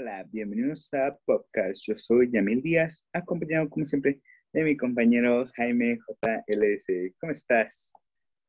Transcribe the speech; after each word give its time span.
Hola, 0.00 0.24
bienvenidos 0.30 0.88
a 0.94 1.18
Podcast. 1.24 1.82
Yo 1.84 1.96
soy 1.96 2.30
Yamil 2.30 2.62
Díaz, 2.62 3.04
acompañado 3.12 3.68
como 3.68 3.84
siempre 3.84 4.20
de 4.52 4.62
mi 4.62 4.76
compañero 4.76 5.48
Jaime 5.56 5.98
JLS. 6.22 7.14
¿Cómo 7.18 7.32
estás? 7.32 7.92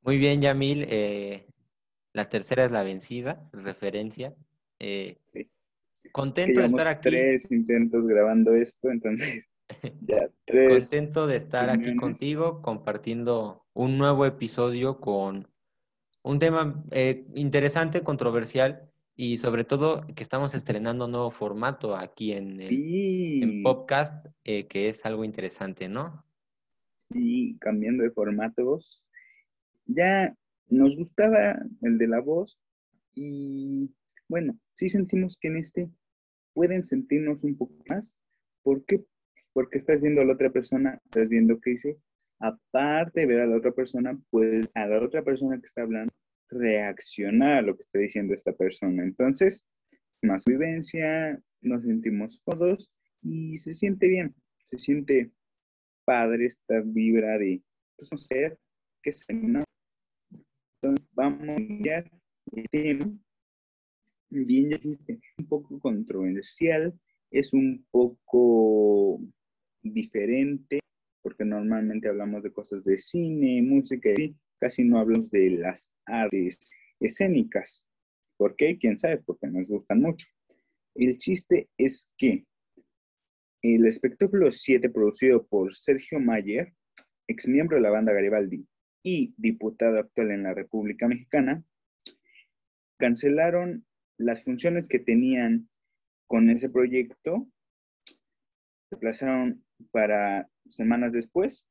Muy 0.04 0.20
bien, 0.20 0.42
Yamil. 0.42 0.86
Eh, 0.88 1.48
la 2.14 2.30
tercera 2.30 2.66
es 2.66 2.72
la 2.72 2.84
vencida, 2.84 3.50
referencia. 3.52 4.36
Eh, 4.78 5.18
sí. 5.26 5.50
Contento 6.12 6.60
de 6.60 6.68
estar 6.68 6.88
aquí. 6.88 7.10
Tres 7.10 7.52
intentos 7.52 8.06
grabando 8.06 8.54
esto, 8.54 8.92
entonces 8.92 9.50
ya 10.02 10.30
tres. 10.46 10.84
Contento 10.84 11.26
de 11.26 11.38
estar 11.38 11.72
aquí 11.72 11.96
contigo 11.96 12.62
compartiendo 12.62 13.66
un 13.74 13.98
nuevo 13.98 14.28
episodio 14.28 15.00
con 15.00 15.48
un 16.22 16.38
tema 16.38 16.84
eh, 16.92 17.26
interesante, 17.34 18.04
controversial 18.04 18.89
y 19.22 19.36
sobre 19.36 19.66
todo 19.66 20.08
que 20.16 20.24
estamos 20.24 20.56
estrenando 20.56 21.04
un 21.04 21.12
nuevo 21.12 21.30
formato 21.30 21.94
aquí 21.94 22.32
en, 22.32 22.62
el, 22.62 23.62
podcast, 23.64 24.26
eh, 24.46 24.66
que 24.68 24.88
es 24.88 25.06
algo 25.06 25.26
interesante, 25.26 25.90
¿no? 25.90 26.24
Sí, 27.12 27.58
cambiando 27.60 28.04
de 28.04 28.12
formatos. 28.12 29.06
Ya 29.88 30.34
nos 30.70 30.96
gustaba 30.96 31.60
el 31.82 31.98
de 31.98 32.08
la 32.08 32.22
voz 32.22 32.62
y 33.14 33.90
bueno, 34.30 34.58
sí 34.72 34.88
sentimos 34.88 35.36
que 35.36 35.50
en 35.50 35.58
este 35.58 35.90
pueden 36.54 36.82
sentirnos 36.82 37.44
un 37.44 37.58
poco 37.58 37.74
más. 37.90 38.18
¿Por 38.64 38.86
qué? 38.86 39.04
Porque 39.52 39.80
estás 39.80 40.00
viendo 40.00 40.22
a 40.22 40.26
la 40.26 40.32
otra 40.32 40.50
persona, 40.50 40.98
estás 41.04 41.28
viendo 41.28 41.60
qué 41.60 41.72
dice. 41.72 41.98
Aparte 42.40 43.20
de 43.20 43.26
ver 43.26 43.42
a 43.42 43.48
la 43.48 43.58
otra 43.58 43.74
persona, 43.74 44.18
pues 44.30 44.70
a 44.76 44.86
la 44.86 45.04
otra 45.04 45.26
persona 45.26 45.60
que 45.60 45.66
está 45.66 45.82
hablando, 45.82 46.14
reaccionar 46.50 47.60
a 47.60 47.62
lo 47.62 47.76
que 47.76 47.84
está 47.84 48.00
diciendo 48.00 48.34
esta 48.34 48.54
persona. 48.54 49.04
Entonces, 49.04 49.66
más 50.22 50.46
vivencia, 50.46 51.40
nos 51.62 51.84
sentimos 51.84 52.42
todos 52.44 52.92
y 53.22 53.58
se 53.58 53.74
siente 53.74 54.08
bien, 54.08 54.36
se 54.68 54.78
siente 54.78 55.32
padre 56.06 56.46
esta 56.46 56.82
vibra 56.84 57.38
de 57.38 57.62
pues, 57.98 58.10
sé, 58.28 58.58
qué 59.04 59.12
sé, 59.12 59.34
¿no? 59.34 59.64
Entonces, 60.82 61.08
vamos 61.14 61.48
a 61.50 61.56
el 61.56 62.70
tema. 62.72 63.20
Bien, 64.32 64.70
ya 64.70 64.78
dijiste, 64.78 65.20
un 65.38 65.48
poco 65.48 65.80
controversial, 65.80 66.98
es 67.32 67.54
un 67.54 67.86
poco 67.92 69.20
diferente, 69.82 70.80
porque 71.22 71.46
normalmente 71.46 72.08
hablamos 72.08 72.44
de 72.44 72.52
cosas 72.52 72.84
de 72.84 72.98
cine, 72.98 73.62
música, 73.62 74.10
y 74.12 74.36
casi 74.60 74.84
no 74.84 75.00
hablamos 75.00 75.32
de 75.32 75.52
las 75.52 75.92
artes 76.06 76.60
escénicas. 77.00 77.86
¿Por 78.38 78.56
qué? 78.56 78.78
¿Quién 78.78 78.98
sabe? 78.98 79.18
Porque 79.18 79.48
nos 79.48 79.68
gustan 79.68 80.02
mucho. 80.02 80.28
El 80.96 81.18
chiste 81.18 81.70
es 81.78 82.10
que 82.18 82.46
el 83.62 83.86
espectáculo 83.86 84.52
7 84.52 84.90
producido 84.90 85.46
por 85.46 85.74
Sergio 85.74 86.20
Mayer, 86.20 86.74
ex 87.28 87.48
miembro 87.48 87.78
de 87.78 87.84
la 87.84 87.90
banda 87.90 88.14
Garibaldi 88.14 88.66
y 89.04 89.34
diputado 89.38 90.00
actual 90.00 90.32
en 90.32 90.44
la 90.44 90.54
República 90.54 91.08
Mexicana, 91.08 91.64
cancelaron 92.98 93.86
las 94.18 94.44
funciones 94.44 94.88
que 94.88 95.00
tenían 95.00 95.70
con 96.28 96.50
ese 96.50 96.70
proyecto, 96.70 97.50
se 98.90 98.96
aplazaron 98.96 99.64
para 99.92 100.50
semanas 100.66 101.12
después 101.12 101.66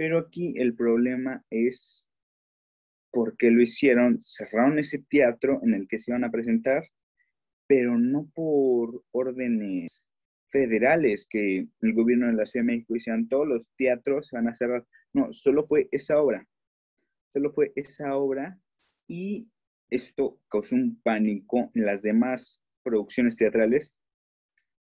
pero 0.00 0.16
aquí 0.16 0.54
el 0.56 0.74
problema 0.74 1.44
es 1.50 2.08
por 3.12 3.36
qué 3.36 3.50
lo 3.50 3.60
hicieron. 3.60 4.18
Cerraron 4.18 4.78
ese 4.78 5.04
teatro 5.10 5.60
en 5.62 5.74
el 5.74 5.86
que 5.88 5.98
se 5.98 6.10
iban 6.10 6.24
a 6.24 6.30
presentar, 6.30 6.88
pero 7.66 7.98
no 7.98 8.26
por 8.34 9.04
órdenes 9.10 10.06
federales 10.48 11.26
que 11.28 11.68
el 11.82 11.92
gobierno 11.92 12.28
de 12.28 12.32
la 12.32 12.46
Ciudad 12.46 12.64
de 12.64 12.72
México 12.72 12.94
todos 13.28 13.46
los 13.46 13.68
teatros 13.76 14.28
se 14.28 14.36
van 14.36 14.48
a 14.48 14.54
cerrar. 14.54 14.86
No, 15.12 15.30
solo 15.34 15.66
fue 15.66 15.86
esa 15.92 16.18
obra. 16.18 16.48
Solo 17.28 17.52
fue 17.52 17.70
esa 17.76 18.16
obra 18.16 18.58
y 19.06 19.48
esto 19.90 20.40
causó 20.48 20.76
un 20.76 20.98
pánico 21.02 21.70
en 21.74 21.84
las 21.84 22.00
demás 22.00 22.58
producciones 22.82 23.36
teatrales 23.36 23.92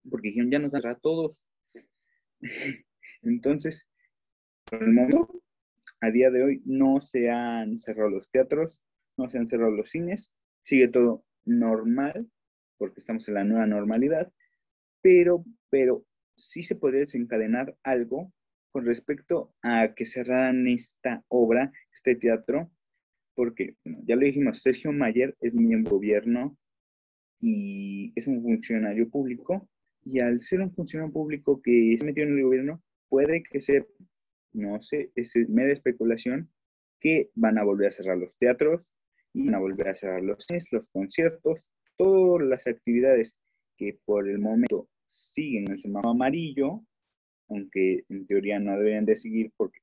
porque 0.10 0.30
dijeron 0.30 0.50
ya 0.50 0.60
nos 0.60 0.72
van 0.72 0.88
a 0.88 0.96
todos. 0.96 1.46
Entonces, 3.22 3.86
el 4.82 4.94
momento, 4.94 5.44
a 6.02 6.12
día 6.12 6.32
de 6.32 6.44
hoy, 6.44 6.62
no 6.66 7.00
se 7.00 7.30
han 7.30 7.78
cerrado 7.78 8.10
los 8.10 8.30
teatros, 8.30 8.82
no 9.18 9.30
se 9.30 9.38
han 9.38 9.48
cerrado 9.48 9.72
los 9.72 9.90
cines, 9.90 10.34
sigue 10.64 10.88
todo 10.88 11.26
normal, 11.46 12.30
porque 12.78 13.00
estamos 13.00 13.28
en 13.28 13.36
la 13.36 13.44
nueva 13.44 13.68
normalidad, 13.68 14.32
pero, 15.02 15.46
pero 15.70 16.06
sí 16.36 16.64
se 16.64 16.76
podría 16.76 17.02
desencadenar 17.02 17.78
algo 17.84 18.32
con 18.72 18.86
respecto 18.86 19.54
a 19.62 19.94
que 19.94 20.06
cerraran 20.06 20.68
esta 20.68 21.24
obra, 21.28 21.72
este 21.94 22.16
teatro, 22.16 22.72
porque 23.36 23.76
ya 23.84 24.16
lo 24.16 24.26
dijimos, 24.26 24.62
Sergio 24.62 24.92
Mayer 24.92 25.36
es 25.42 25.56
miembro 25.56 25.92
del 25.92 26.00
gobierno 26.00 26.58
y 27.40 28.14
es 28.16 28.28
un 28.28 28.42
funcionario 28.42 29.10
público, 29.10 29.70
y 30.06 30.20
al 30.20 30.40
ser 30.40 30.62
un 30.62 30.74
funcionario 30.74 31.14
público 31.14 31.62
que 31.62 31.96
se 31.98 32.06
metió 32.06 32.24
en 32.24 32.38
el 32.38 32.44
gobierno, 32.44 32.82
puede 33.10 33.44
que 33.44 33.60
sea 33.60 33.86
no 34.54 34.80
sé, 34.80 35.12
es 35.16 35.34
mera 35.50 35.74
especulación, 35.74 36.50
que 37.00 37.30
van 37.36 37.58
a 37.58 37.64
volver 37.64 37.88
a 37.88 37.92
cerrar 37.92 38.18
los 38.18 38.38
teatros, 38.38 38.94
y 39.34 39.46
van 39.46 39.56
a 39.56 39.60
volver 39.60 39.90
a 39.90 39.94
cerrar 39.94 40.22
los 40.22 40.46
cines, 40.46 40.72
los 40.72 40.90
conciertos, 40.90 41.74
todas 41.98 42.48
las 42.48 42.68
actividades 42.68 43.38
que 43.78 44.00
por 44.06 44.30
el 44.30 44.40
momento 44.40 44.88
siguen 45.06 45.70
el 45.70 45.80
semáforo 45.80 46.12
amarillo, 46.12 46.82
aunque 47.50 48.06
en 48.10 48.26
teoría 48.28 48.60
no 48.60 48.78
deberían 48.78 49.06
de 49.06 49.16
seguir 49.16 49.52
porque 49.58 49.80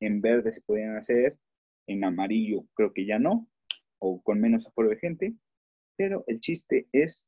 en 0.00 0.20
verde 0.20 0.52
se 0.52 0.62
podían 0.62 0.96
hacer, 0.96 1.36
en 1.86 2.04
amarillo 2.04 2.64
creo 2.74 2.92
que 2.92 3.06
ya 3.06 3.18
no, 3.18 3.48
o 3.98 4.22
con 4.22 4.40
menos 4.40 4.66
aforo 4.66 4.90
de 4.90 4.96
gente, 4.96 5.34
pero 5.96 6.24
el 6.26 6.40
chiste 6.40 6.88
es 6.92 7.26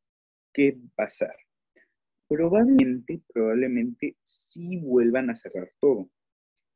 qué 0.53 0.79
pasar. 0.95 1.37
Probablemente, 2.29 3.21
probablemente 3.33 4.17
sí 4.25 4.79
vuelvan 4.79 5.31
a 5.31 5.37
cerrar 5.37 5.71
todo. 5.81 6.09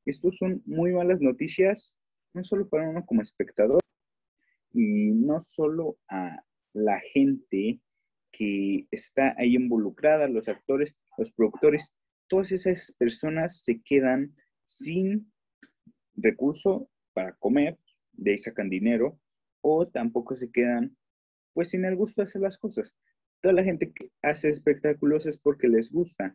Estos 0.08 0.38
son 0.38 0.62
muy 0.64 0.92
malas 0.94 1.20
noticias, 1.20 1.94
no 2.32 2.42
solo 2.42 2.66
para 2.66 2.88
uno 2.88 3.04
como 3.04 3.20
espectador, 3.20 3.78
y 4.72 5.10
no 5.10 5.38
solo 5.38 5.98
a 6.08 6.42
la 6.72 6.98
gente 7.12 7.78
que 8.32 8.86
está 8.90 9.34
ahí 9.36 9.54
involucrada, 9.54 10.26
los 10.26 10.48
actores, 10.48 10.96
los 11.18 11.30
productores, 11.30 11.92
todas 12.26 12.52
esas 12.52 12.90
personas 12.96 13.62
se 13.62 13.82
quedan 13.82 14.34
sin 14.64 15.30
recurso 16.14 16.88
para 17.12 17.34
comer, 17.34 17.78
de 18.12 18.30
ahí 18.30 18.38
sacan 18.38 18.70
dinero, 18.70 19.20
o 19.60 19.84
tampoco 19.84 20.34
se 20.34 20.50
quedan 20.50 20.96
pues 21.52 21.68
sin 21.68 21.84
el 21.84 21.96
gusto 21.96 22.22
de 22.22 22.24
hacer 22.24 22.40
las 22.40 22.56
cosas. 22.56 22.94
Toda 23.42 23.52
la 23.52 23.62
gente 23.62 23.92
que 23.92 24.10
hace 24.22 24.48
espectáculos 24.48 25.26
es 25.26 25.36
porque 25.36 25.68
les 25.68 25.92
gusta, 25.92 26.34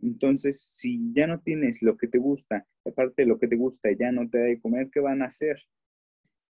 entonces, 0.00 0.60
si 0.60 1.12
ya 1.14 1.26
no 1.26 1.40
tienes 1.40 1.82
lo 1.82 1.96
que 1.96 2.08
te 2.08 2.18
gusta, 2.18 2.66
aparte 2.84 3.22
de 3.22 3.28
lo 3.28 3.38
que 3.38 3.48
te 3.48 3.56
gusta, 3.56 3.90
ya 3.92 4.12
no 4.12 4.28
te 4.28 4.38
da 4.38 4.44
de 4.44 4.60
comer, 4.60 4.90
¿qué 4.92 5.00
van 5.00 5.22
a 5.22 5.26
hacer? 5.26 5.62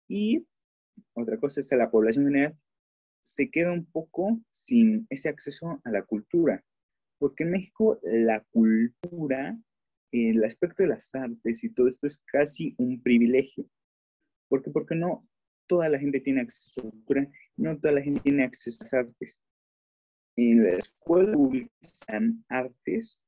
Y 0.09 0.47
otra 1.15 1.39
cosa 1.39 1.61
es 1.61 1.69
que 1.69 1.77
la 1.77 1.91
población 1.91 2.27
general 2.27 2.59
se 3.23 3.51
queda 3.51 3.73
un 3.73 3.85
poco 3.85 4.41
sin 4.51 5.07
ese 5.11 5.29
acceso 5.29 5.81
a 5.85 5.91
la 5.91 6.03
cultura, 6.03 6.65
porque 7.19 7.45
en 7.45 7.51
México 7.51 8.01
la 8.03 8.45
cultura, 8.51 9.59
el 10.13 10.43
aspecto 10.45 10.83
de 10.83 10.89
las 10.91 11.15
artes 11.15 11.63
y 11.63 11.71
todo 11.71 11.89
esto 11.89 12.07
es 12.07 12.19
casi 12.27 12.75
un 12.79 13.03
privilegio. 13.03 13.67
¿Por 14.49 14.63
qué? 14.63 14.71
Porque 14.71 14.95
no 14.95 15.29
toda 15.67 15.89
la 15.91 15.99
gente 15.99 16.21
tiene 16.21 16.41
acceso 16.41 16.81
a 16.81 16.85
la 16.85 16.91
cultura, 16.91 17.29
no 17.57 17.79
toda 17.79 17.95
la 17.95 18.03
gente 18.03 18.21
tiene 18.21 18.45
acceso 18.45 18.79
a 18.81 18.85
las 18.85 18.95
artes. 18.95 19.41
En 20.37 20.65
la 20.65 20.71
escuela 20.71 21.33
pública 21.33 21.71
artes, 22.49 23.21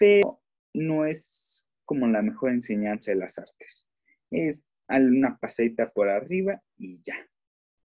pero 0.00 0.40
no 0.72 1.04
es 1.04 1.66
como 1.84 2.06
la 2.08 2.22
mejor 2.22 2.52
enseñanza 2.52 3.10
de 3.10 3.18
las 3.18 3.38
artes. 3.38 3.86
Es 4.30 4.58
una 4.88 5.38
paseita 5.38 5.90
por 5.90 6.08
arriba 6.08 6.62
y 6.78 7.02
ya. 7.04 7.16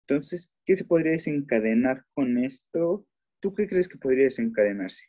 Entonces, 0.02 0.52
¿qué 0.66 0.74
se 0.74 0.84
podría 0.84 1.12
desencadenar 1.12 2.04
con 2.12 2.36
esto? 2.38 3.06
¿Tú 3.38 3.54
qué 3.54 3.68
crees 3.68 3.88
que 3.88 3.96
podría 3.96 4.24
desencadenarse? 4.24 5.04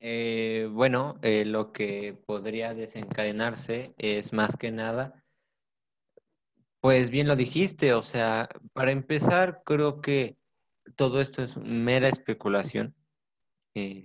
Eh, 0.00 0.68
bueno, 0.70 1.18
eh, 1.22 1.46
lo 1.46 1.72
que 1.72 2.18
podría 2.26 2.74
desencadenarse 2.74 3.94
es 3.96 4.34
más 4.34 4.56
que 4.56 4.70
nada, 4.70 5.24
pues 6.80 7.10
bien 7.10 7.28
lo 7.28 7.36
dijiste, 7.36 7.94
o 7.94 8.02
sea, 8.02 8.48
para 8.74 8.90
empezar, 8.90 9.62
creo 9.64 10.00
que 10.00 10.36
todo 10.96 11.20
esto 11.20 11.42
es 11.42 11.56
mera 11.56 12.08
especulación. 12.08 12.94
Eh, 13.74 14.04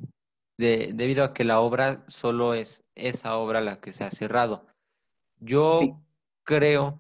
debido 0.58 1.24
a 1.24 1.34
que 1.34 1.44
la 1.44 1.60
obra 1.60 2.04
solo 2.08 2.54
es 2.54 2.84
esa 2.96 3.38
obra 3.38 3.62
la 3.62 3.80
que 3.82 3.94
se 3.94 4.04
ha 4.04 4.12
cerrado. 4.12 4.66
Yo 5.40 6.02
creo 6.44 7.00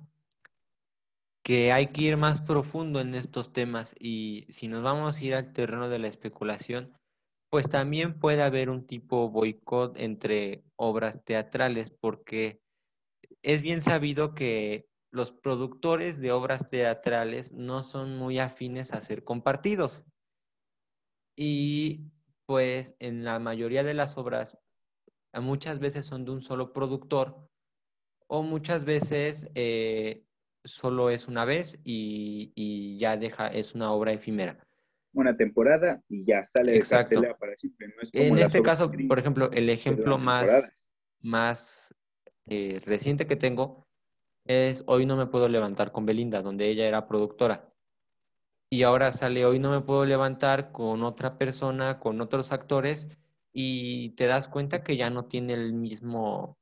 que 1.43 1.71
hay 1.71 1.87
que 1.87 2.01
ir 2.01 2.17
más 2.17 2.41
profundo 2.41 2.99
en 2.99 3.13
estos 3.13 3.53
temas 3.53 3.93
y 3.99 4.47
si 4.49 4.67
nos 4.67 4.81
vamos 4.81 5.17
a 5.17 5.23
ir 5.23 5.35
al 5.35 5.53
terreno 5.53 5.89
de 5.89 5.99
la 5.99 6.07
especulación, 6.07 6.97
pues 7.49 7.69
también 7.69 8.19
puede 8.19 8.41
haber 8.41 8.69
un 8.69 8.85
tipo 8.85 9.29
boicot 9.29 9.95
entre 9.97 10.63
obras 10.75 11.23
teatrales 11.23 11.91
porque 11.91 12.61
es 13.43 13.61
bien 13.61 13.81
sabido 13.81 14.33
que 14.33 14.89
los 15.11 15.31
productores 15.31 16.19
de 16.19 16.31
obras 16.31 16.67
teatrales 16.67 17.53
no 17.53 17.83
son 17.83 18.17
muy 18.17 18.39
afines 18.39 18.91
a 18.91 18.99
ser 18.99 19.23
compartidos. 19.23 20.03
Y 21.37 22.11
pues 22.45 22.95
en 22.99 23.23
la 23.23 23.39
mayoría 23.39 23.83
de 23.83 23.93
las 23.93 24.17
obras 24.17 24.57
muchas 25.33 25.79
veces 25.79 26.05
son 26.05 26.25
de 26.25 26.31
un 26.31 26.41
solo 26.41 26.73
productor 26.73 27.49
o 28.27 28.43
muchas 28.43 28.85
veces 28.85 29.49
eh, 29.55 30.23
solo 30.63 31.09
es 31.09 31.27
una 31.27 31.45
vez 31.45 31.79
y, 31.83 32.97
ya 32.97 33.17
deja, 33.17 33.47
es 33.47 33.75
una 33.75 33.91
obra 33.91 34.13
efímera. 34.13 34.65
Una 35.13 35.35
temporada 35.37 36.01
y 36.09 36.25
ya 36.25 36.43
sale 36.43 36.73
de 36.73 36.77
Exacto. 36.77 37.21
para 37.39 37.55
siempre. 37.55 37.87
en 38.13 38.37
este 38.37 38.61
caso, 38.61 38.91
por 39.07 39.19
ejemplo, 39.19 39.49
el 39.51 39.69
ejemplo 39.69 40.17
más, 40.17 40.65
más 41.21 41.95
eh, 42.47 42.81
reciente 42.85 43.25
que 43.25 43.35
tengo 43.35 43.87
es 44.45 44.83
Hoy 44.87 45.05
no 45.05 45.15
me 45.15 45.25
puedo 45.25 45.47
levantar 45.47 45.91
con 45.91 46.05
Belinda, 46.05 46.41
donde 46.41 46.69
ella 46.69 46.87
era 46.87 47.07
productora. 47.07 47.73
Y 48.75 48.83
ahora 48.83 49.13
sale 49.13 49.45
Hoy 49.45 49.57
no 49.57 49.71
me 49.71 49.79
puedo 49.79 50.03
levantar 50.03 50.73
con 50.73 51.01
otra 51.03 51.37
persona, 51.37 51.97
con 51.97 52.19
otros 52.19 52.51
actores, 52.51 53.07
y 53.53 54.09
te 54.17 54.25
das 54.25 54.49
cuenta 54.49 54.83
que 54.83 54.97
ya 54.97 55.09
no 55.09 55.23
tiene 55.23 55.53
el 55.53 55.71
mismo... 55.71 56.57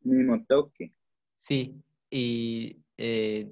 Mismo 0.00 0.44
toque. 0.48 0.92
Sí, 1.36 1.80
y 2.10 2.78
eh, 2.96 3.48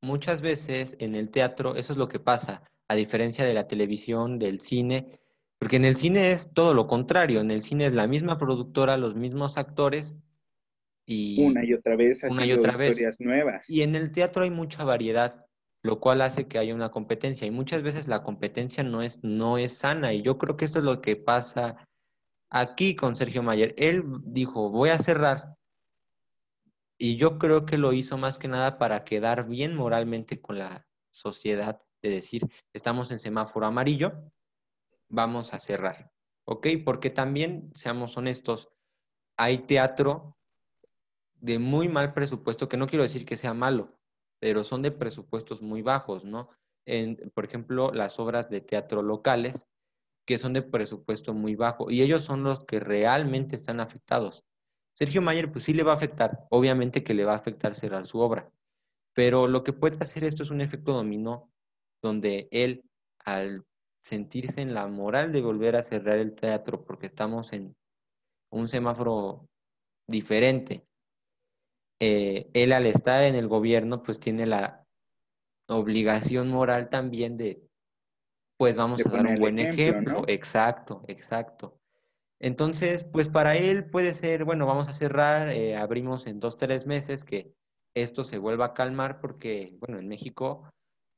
muchas 0.00 0.40
veces 0.40 0.96
en 1.00 1.16
el 1.16 1.28
teatro 1.30 1.74
eso 1.74 1.92
es 1.92 1.98
lo 1.98 2.06
que 2.06 2.20
pasa, 2.20 2.62
a 2.86 2.94
diferencia 2.94 3.44
de 3.44 3.54
la 3.54 3.66
televisión, 3.66 4.38
del 4.38 4.60
cine, 4.60 5.18
porque 5.58 5.74
en 5.74 5.86
el 5.86 5.96
cine 5.96 6.30
es 6.30 6.52
todo 6.54 6.72
lo 6.72 6.86
contrario, 6.86 7.40
en 7.40 7.50
el 7.50 7.62
cine 7.62 7.86
es 7.86 7.94
la 7.94 8.06
misma 8.06 8.38
productora, 8.38 8.96
los 8.96 9.16
mismos 9.16 9.58
actores 9.58 10.14
y 11.04 11.42
una 11.42 11.64
y 11.64 11.74
otra 11.74 11.96
vez 11.96 12.22
una 12.22 12.46
y 12.46 12.52
otra 12.52 12.70
historias 12.70 13.18
nuevas. 13.18 13.68
Y 13.68 13.82
en 13.82 13.96
el 13.96 14.12
teatro 14.12 14.44
hay 14.44 14.50
mucha 14.50 14.84
variedad, 14.84 15.47
lo 15.82 16.00
cual 16.00 16.22
hace 16.22 16.48
que 16.48 16.58
haya 16.58 16.74
una 16.74 16.90
competencia 16.90 17.46
y 17.46 17.50
muchas 17.50 17.82
veces 17.82 18.08
la 18.08 18.22
competencia 18.22 18.82
no 18.82 19.02
es 19.02 19.22
no 19.22 19.58
es 19.58 19.78
sana 19.78 20.12
y 20.12 20.22
yo 20.22 20.38
creo 20.38 20.56
que 20.56 20.64
esto 20.64 20.80
es 20.80 20.84
lo 20.84 21.00
que 21.00 21.16
pasa 21.16 21.86
aquí 22.50 22.96
con 22.96 23.16
Sergio 23.16 23.42
Mayer. 23.42 23.74
Él 23.78 24.04
dijo, 24.24 24.70
"Voy 24.70 24.90
a 24.90 24.98
cerrar 24.98 25.56
y 26.98 27.16
yo 27.16 27.38
creo 27.38 27.64
que 27.64 27.78
lo 27.78 27.92
hizo 27.92 28.18
más 28.18 28.38
que 28.38 28.48
nada 28.48 28.76
para 28.76 29.04
quedar 29.04 29.46
bien 29.48 29.74
moralmente 29.76 30.40
con 30.40 30.58
la 30.58 30.86
sociedad, 31.12 31.80
de 32.02 32.10
decir, 32.10 32.42
estamos 32.72 33.10
en 33.12 33.18
semáforo 33.18 33.66
amarillo, 33.66 34.30
vamos 35.08 35.54
a 35.54 35.60
cerrar. 35.60 36.10
¿Ok? 36.44 36.68
Porque 36.84 37.10
también, 37.10 37.70
seamos 37.74 38.16
honestos, 38.16 38.68
hay 39.36 39.58
teatro 39.58 40.36
de 41.34 41.58
muy 41.58 41.88
mal 41.88 42.14
presupuesto, 42.14 42.68
que 42.68 42.76
no 42.76 42.88
quiero 42.88 43.04
decir 43.04 43.24
que 43.24 43.36
sea 43.36 43.54
malo, 43.54 43.97
pero 44.40 44.64
son 44.64 44.82
de 44.82 44.90
presupuestos 44.90 45.62
muy 45.62 45.82
bajos, 45.82 46.24
¿no? 46.24 46.50
En, 46.86 47.16
por 47.34 47.44
ejemplo, 47.44 47.92
las 47.92 48.18
obras 48.18 48.48
de 48.48 48.60
teatro 48.60 49.02
locales, 49.02 49.66
que 50.26 50.38
son 50.38 50.52
de 50.52 50.62
presupuesto 50.62 51.34
muy 51.34 51.54
bajo, 51.54 51.90
y 51.90 52.02
ellos 52.02 52.24
son 52.24 52.42
los 52.42 52.60
que 52.64 52.80
realmente 52.80 53.56
están 53.56 53.80
afectados. 53.80 54.44
Sergio 54.94 55.22
Mayer, 55.22 55.52
pues 55.52 55.64
sí 55.64 55.74
le 55.74 55.84
va 55.84 55.92
a 55.92 55.96
afectar, 55.96 56.46
obviamente 56.50 57.04
que 57.04 57.14
le 57.14 57.24
va 57.24 57.32
a 57.32 57.36
afectar 57.36 57.74
cerrar 57.74 58.06
su 58.06 58.18
obra, 58.20 58.50
pero 59.14 59.48
lo 59.48 59.64
que 59.64 59.72
puede 59.72 59.96
hacer 60.00 60.24
esto 60.24 60.42
es 60.42 60.50
un 60.50 60.60
efecto 60.60 60.92
dominó, 60.92 61.50
donde 62.02 62.48
él, 62.50 62.84
al 63.24 63.64
sentirse 64.04 64.60
en 64.62 64.74
la 64.74 64.86
moral 64.86 65.32
de 65.32 65.42
volver 65.42 65.76
a 65.76 65.82
cerrar 65.82 66.18
el 66.18 66.34
teatro 66.34 66.84
porque 66.84 67.06
estamos 67.06 67.52
en 67.52 67.76
un 68.50 68.68
semáforo 68.68 69.48
diferente, 70.06 70.86
eh, 72.00 72.50
él 72.54 72.72
al 72.72 72.86
estar 72.86 73.24
en 73.24 73.34
el 73.34 73.48
gobierno, 73.48 74.02
pues 74.02 74.18
tiene 74.20 74.46
la 74.46 74.86
obligación 75.68 76.48
moral 76.48 76.88
también 76.88 77.36
de, 77.36 77.62
pues 78.56 78.76
vamos 78.76 79.04
a 79.06 79.10
dar 79.10 79.26
un 79.26 79.34
buen 79.36 79.58
ejemplo. 79.58 80.24
Exacto, 80.26 81.04
exacto. 81.08 81.78
Entonces, 82.40 83.04
pues 83.04 83.28
para 83.28 83.56
él 83.56 83.90
puede 83.90 84.14
ser, 84.14 84.44
bueno, 84.44 84.66
vamos 84.66 84.88
a 84.88 84.92
cerrar, 84.92 85.48
eh, 85.48 85.76
abrimos 85.76 86.26
en 86.26 86.38
dos, 86.38 86.56
tres 86.56 86.86
meses 86.86 87.24
que 87.24 87.52
esto 87.94 88.22
se 88.22 88.38
vuelva 88.38 88.66
a 88.66 88.74
calmar 88.74 89.20
porque, 89.20 89.76
bueno, 89.80 89.98
en 89.98 90.08
México 90.08 90.68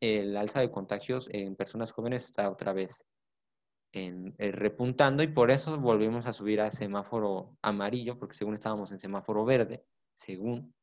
el 0.00 0.34
alza 0.36 0.60
de 0.60 0.70
contagios 0.70 1.28
en 1.30 1.56
personas 1.56 1.92
jóvenes 1.92 2.24
está 2.24 2.50
otra 2.50 2.72
vez 2.72 3.04
en, 3.92 4.34
eh, 4.38 4.50
repuntando 4.50 5.22
y 5.22 5.28
por 5.28 5.50
eso 5.50 5.78
volvimos 5.78 6.26
a 6.26 6.32
subir 6.32 6.60
a 6.62 6.70
semáforo 6.70 7.56
amarillo, 7.60 8.18
porque 8.18 8.34
según 8.34 8.54
estábamos 8.54 8.92
en 8.92 8.98
semáforo 8.98 9.44
verde, 9.44 9.84
según, 10.20 10.74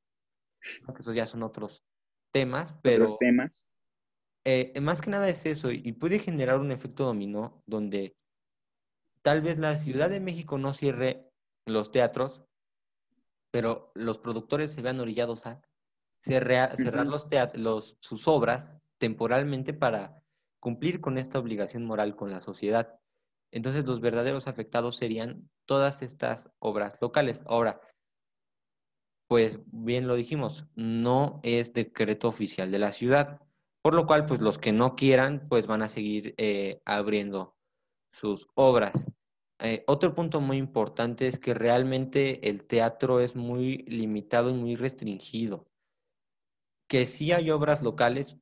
aunque 0.85 1.01
esos 1.01 1.15
ya 1.15 1.25
son 1.25 1.43
otros 1.43 1.85
temas, 2.31 2.75
pero... 2.81 3.05
Otros 3.05 3.19
temas. 3.19 3.67
Eh, 4.49 4.79
más 4.79 5.01
que 5.01 5.09
nada 5.09 5.27
es 5.27 5.45
eso 5.45 5.71
y 5.71 5.91
puede 5.91 6.19
generar 6.19 6.59
un 6.59 6.71
efecto 6.71 7.03
dominó 7.03 7.61
donde 7.65 8.15
Tal 9.27 9.41
vez 9.41 9.59
la 9.59 9.75
Ciudad 9.75 10.09
de 10.09 10.21
México 10.21 10.57
no 10.57 10.71
cierre 10.71 11.29
los 11.65 11.91
teatros, 11.91 12.45
pero 13.51 13.91
los 13.93 14.19
productores 14.19 14.71
se 14.71 14.81
vean 14.81 15.01
orillados 15.01 15.45
a 15.45 15.61
cerrar, 16.21 16.73
los 17.55 17.97
sus 17.99 18.25
obras 18.29 18.71
temporalmente 18.97 19.73
para 19.73 20.23
cumplir 20.61 21.01
con 21.01 21.17
esta 21.17 21.39
obligación 21.39 21.83
moral 21.83 22.15
con 22.15 22.31
la 22.31 22.39
sociedad. 22.39 23.01
Entonces 23.51 23.85
los 23.85 23.99
verdaderos 23.99 24.47
afectados 24.47 24.95
serían 24.95 25.49
todas 25.65 26.03
estas 26.03 26.49
obras 26.59 26.97
locales. 27.01 27.41
Ahora, 27.47 27.81
pues 29.27 29.59
bien 29.67 30.07
lo 30.07 30.15
dijimos, 30.15 30.65
no 30.75 31.39
es 31.43 31.73
decreto 31.73 32.27
oficial 32.27 32.71
de 32.71 32.79
la 32.79 32.91
ciudad, 32.91 33.41
por 33.81 33.93
lo 33.93 34.05
cual 34.05 34.25
pues 34.25 34.41
los 34.41 34.57
que 34.57 34.71
no 34.71 34.95
quieran 34.95 35.47
pues 35.49 35.67
van 35.67 35.81
a 35.81 35.87
seguir 35.87 36.33
eh, 36.37 36.81
abriendo 36.85 37.55
sus 38.11 38.47
obras. 38.55 39.07
Eh, 39.59 39.83
otro 39.87 40.13
punto 40.13 40.39
muy 40.39 40.57
importante 40.57 41.27
es 41.27 41.39
que 41.39 41.53
realmente 41.53 42.47
el 42.47 42.65
teatro 42.65 43.19
es 43.19 43.35
muy 43.35 43.79
limitado 43.87 44.49
y 44.49 44.53
muy 44.53 44.75
restringido. 44.75 45.67
Que 46.87 47.05
sí 47.05 47.31
hay 47.31 47.49
obras 47.49 47.81
locales 47.81 48.37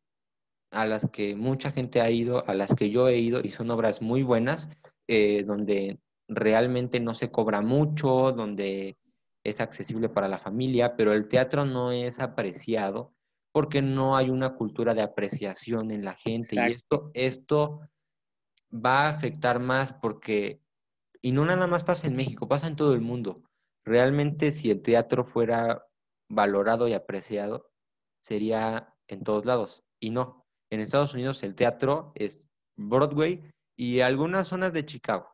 a 0.72 0.86
las 0.86 1.08
que 1.10 1.36
mucha 1.36 1.72
gente 1.72 2.02
ha 2.02 2.10
ido, 2.12 2.48
a 2.48 2.54
las 2.54 2.76
que 2.76 2.90
yo 2.90 3.08
he 3.08 3.18
ido, 3.18 3.42
y 3.44 3.52
son 3.52 3.72
obras 3.72 4.02
muy 4.02 4.24
buenas, 4.24 4.70
eh, 5.08 5.44
donde 5.44 6.00
realmente 6.28 7.00
no 7.00 7.14
se 7.14 7.32
cobra 7.32 7.62
mucho, 7.62 8.34
donde 8.34 8.98
es 9.46 9.62
accesible 9.62 10.10
para 10.10 10.28
la 10.28 10.40
familia, 10.40 10.98
pero 10.98 11.14
el 11.14 11.28
teatro 11.28 11.66
no 11.66 11.92
es 11.92 12.20
apreciado 12.20 13.14
porque 13.54 13.82
no 13.82 14.18
hay 14.18 14.32
una 14.32 14.56
cultura 14.56 14.94
de 14.94 15.04
apreciación 15.04 15.92
en 15.92 16.04
la 16.04 16.16
gente. 16.16 16.56
Y 16.56 16.74
esto, 16.74 17.12
esto 17.14 17.80
va 18.74 19.06
a 19.06 19.10
afectar 19.10 19.60
más 19.60 19.94
porque, 19.94 20.62
y 21.22 21.32
no 21.32 21.46
nada 21.46 21.68
más 21.68 21.84
pasa 21.84 22.08
en 22.08 22.16
México, 22.16 22.48
pasa 22.48 22.68
en 22.68 22.76
todo 22.76 22.94
el 22.94 23.02
mundo. 23.02 23.44
Realmente 23.86 24.52
si 24.52 24.72
el 24.72 24.82
teatro 24.82 25.24
fuera 25.24 25.86
valorado 26.28 26.88
y 26.88 26.94
apreciado, 26.94 27.70
sería 28.24 28.94
en 29.08 29.24
todos 29.24 29.46
lados. 29.46 29.84
Y 30.00 30.10
no, 30.10 30.44
en 30.72 30.80
Estados 30.80 31.14
Unidos 31.14 31.44
el 31.44 31.54
teatro 31.54 32.12
es 32.16 32.44
Broadway 32.76 33.44
y 33.78 34.00
algunas 34.00 34.48
zonas 34.48 34.74
de 34.74 34.86
Chicago. 34.88 35.30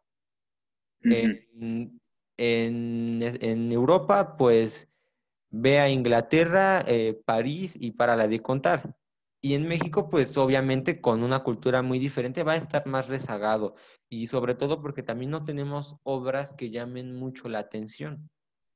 en, 1.01 2.00
Europa, 2.41 4.37
pues 4.37 4.89
ve 5.51 5.79
a 5.79 5.89
Inglaterra, 5.89 6.83
eh, 6.87 7.19
París 7.25 7.77
y 7.79 7.91
para 7.91 8.15
la 8.15 8.27
de 8.27 8.39
contar. 8.39 8.95
Y 9.43 9.55
en 9.55 9.67
México, 9.67 10.07
pues 10.09 10.37
obviamente 10.37 11.01
con 11.01 11.23
una 11.23 11.39
cultura 11.43 11.81
muy 11.81 11.97
diferente 11.97 12.43
va 12.43 12.53
a 12.53 12.57
estar 12.57 12.85
más 12.85 13.07
rezagado. 13.07 13.75
Y 14.07 14.27
sobre 14.27 14.53
todo 14.53 14.81
porque 14.81 15.01
también 15.01 15.31
no 15.31 15.43
tenemos 15.43 15.97
obras 16.03 16.53
que 16.53 16.69
llamen 16.69 17.15
mucho 17.15 17.49
la 17.49 17.59
atención. 17.59 18.29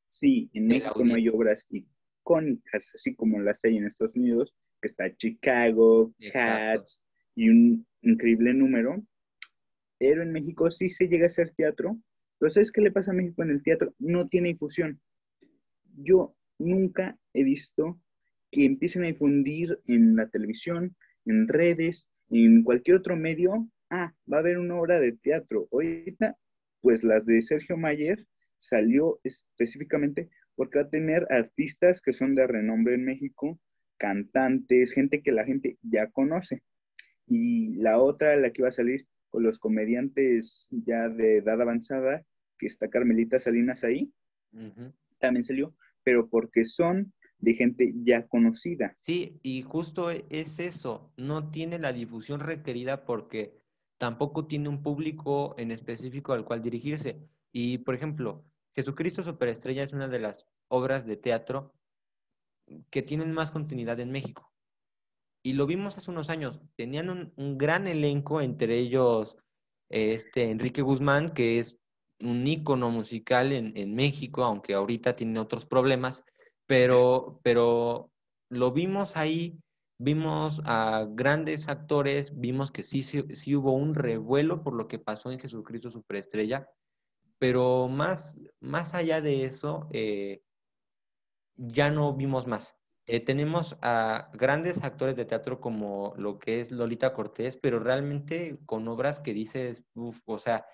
Sí, 0.08 0.50
en 0.54 0.68
México 0.68 1.04
no 1.04 1.16
hay 1.16 1.30
obras 1.30 1.68
icónicas, 1.70 2.92
así 2.96 3.16
como 3.16 3.40
las 3.40 3.64
hay 3.64 3.78
en 3.78 3.86
Estados 3.86 4.16
Unidos, 4.16 4.56
que 4.82 4.88
está 4.88 5.16
Chicago, 5.16 6.12
Cats 6.34 7.02
y 7.36 7.50
un 7.50 7.86
increíble 8.02 8.54
número. 8.54 9.04
Pero 10.00 10.24
en 10.24 10.32
México 10.32 10.70
sí 10.70 10.90
se 10.90 11.08
llega 11.08 11.26
a 11.26 11.28
hacer 11.28 11.54
teatro. 11.56 11.98
¿Sabes 12.40 12.72
qué 12.72 12.82
le 12.82 12.92
pasa 12.92 13.12
a 13.12 13.16
México 13.16 13.44
en 13.44 13.52
el 13.52 13.64
teatro? 13.64 13.94
No 14.00 14.28
tiene 14.28 14.50
difusión. 14.50 15.00
Yo 15.98 16.36
nunca 16.60 17.18
he 17.34 17.44
visto 17.44 18.00
que 18.52 18.66
empiecen 18.66 19.04
a 19.04 19.08
difundir 19.08 19.80
en 19.88 20.16
la 20.16 20.28
televisión, 20.30 20.96
en 21.26 21.48
redes, 21.48 22.08
en 22.30 22.64
cualquier 22.64 22.98
otro 22.98 23.16
medio, 23.16 23.68
ah, 23.90 24.14
va 24.32 24.38
a 24.38 24.40
haber 24.40 24.58
una 24.58 24.76
obra 24.76 25.00
de 25.00 25.14
teatro. 25.14 25.68
Ahorita, 25.72 26.38
pues 26.82 27.04
las 27.04 27.26
de 27.26 27.42
Sergio 27.42 27.78
Mayer 27.78 28.26
salió 28.58 29.20
específicamente 29.24 30.30
porque 30.56 30.80
va 30.80 30.86
a 30.86 30.90
tener 30.90 31.28
artistas 31.30 32.02
que 32.02 32.14
son 32.14 32.36
de 32.36 32.48
renombre 32.48 32.96
en 32.96 33.04
México, 33.04 33.60
cantantes, 33.98 34.94
gente 34.94 35.22
que 35.22 35.32
la 35.32 35.46
gente 35.46 35.78
ya 35.82 36.10
conoce. 36.12 36.64
Y 37.28 37.76
la 37.76 38.00
otra, 38.00 38.36
la 38.38 38.52
que 38.52 38.62
iba 38.62 38.70
a 38.70 38.72
salir 38.72 39.08
con 39.36 39.44
los 39.44 39.60
comediantes 39.60 40.66
ya 40.72 41.10
de 41.10 41.40
edad 41.40 41.62
avanzada, 41.62 42.26
que 42.58 42.68
está 42.68 42.90
Carmelita 42.90 43.38
Salinas 43.38 43.84
ahí, 43.84 44.10
también 45.20 45.44
salió, 45.44 45.76
pero 46.04 46.30
porque 46.30 46.64
son 46.64 47.12
de 47.40 47.54
gente 47.54 47.92
ya 47.98 48.26
conocida. 48.28 48.96
Sí, 49.02 49.38
y 49.44 49.62
justo 49.64 50.10
e, 50.10 50.24
es 50.30 50.60
eso, 50.60 51.12
no 51.18 51.52
tiene 51.52 51.80
la 51.80 51.92
difusión 51.92 52.40
requerida 52.40 53.04
porque 53.04 53.60
tampoco 53.98 54.48
tiene 54.48 54.70
un 54.70 54.82
público 54.82 55.54
en 55.58 55.72
específico 55.72 56.32
al 56.32 56.46
cual 56.46 56.62
dirigirse. 56.62 57.20
Y, 57.52 57.80
por 57.80 57.94
ejemplo, 57.94 58.46
Jesucristo 58.74 59.22
Superestrella 59.22 59.84
es 59.84 59.92
una 59.92 60.08
de 60.08 60.20
las 60.20 60.48
obras 60.70 61.06
de 61.06 61.18
teatro 61.18 61.74
que 62.90 63.02
tienen 63.02 63.34
más 63.34 63.52
continuidad 63.52 64.00
en 64.00 64.14
México. 64.14 64.55
Y 65.46 65.54
lo 65.54 65.68
vimos 65.68 65.96
hace 65.96 66.10
unos 66.10 66.32
años, 66.32 66.60
tenían 66.76 67.32
un, 67.38 67.58
gran 67.60 67.86
elenco, 67.86 68.42
entre 68.42 68.80
ellos 68.80 69.38
este 69.90 70.50
Enrique 70.50 70.82
Guzmán, 70.82 71.30
que 71.30 71.60
es 71.60 71.78
un 72.20 72.48
ícono 72.48 72.90
musical 72.90 73.52
en, 73.54 73.78
en 73.78 73.94
México, 73.94 74.44
aunque 74.44 74.74
ahorita 74.74 75.16
tiene 75.16 75.40
otros 75.40 75.68
problemas, 75.68 76.24
pero, 76.66 77.40
pero 77.44 78.10
lo 78.50 78.72
vimos 78.72 79.18
ahí, 79.18 79.60
vimos 80.00 80.64
a 80.66 81.06
grandes 81.12 81.70
actores, 81.70 82.40
vimos 82.40 82.72
que 82.72 82.82
sí, 82.82 83.04
sí, 83.04 83.56
hubo 83.56 83.74
un 83.74 83.94
revuelo 83.94 84.64
por 84.64 84.74
lo 84.74 84.88
que 84.88 84.98
pasó 84.98 85.30
en 85.30 85.38
Jesucristo 85.38 85.92
Superestrella, 85.92 86.68
pero 87.38 87.88
más, 87.88 88.42
más 88.62 88.96
allá 88.96 89.22
de 89.22 89.46
eso, 89.46 89.88
eh, 89.92 90.42
ya 91.56 91.92
no 91.92 92.16
vimos 92.16 92.48
más. 92.48 92.76
Eh, 93.08 93.20
tenemos 93.20 93.78
a 93.82 94.32
grandes 94.34 94.84
actores 94.84 95.16
de 95.16 95.26
teatro 95.26 95.60
como 95.60 96.14
lo 96.18 96.40
que 96.40 96.60
es 96.60 96.72
Lolita 96.72 97.14
Cortés, 97.14 97.56
pero 97.56 97.80
realmente 97.80 98.58
con 98.66 98.88
obras 98.88 99.20
que 99.20 99.34
dices, 99.34 99.84
o 99.94 100.38
sea, 100.40 100.66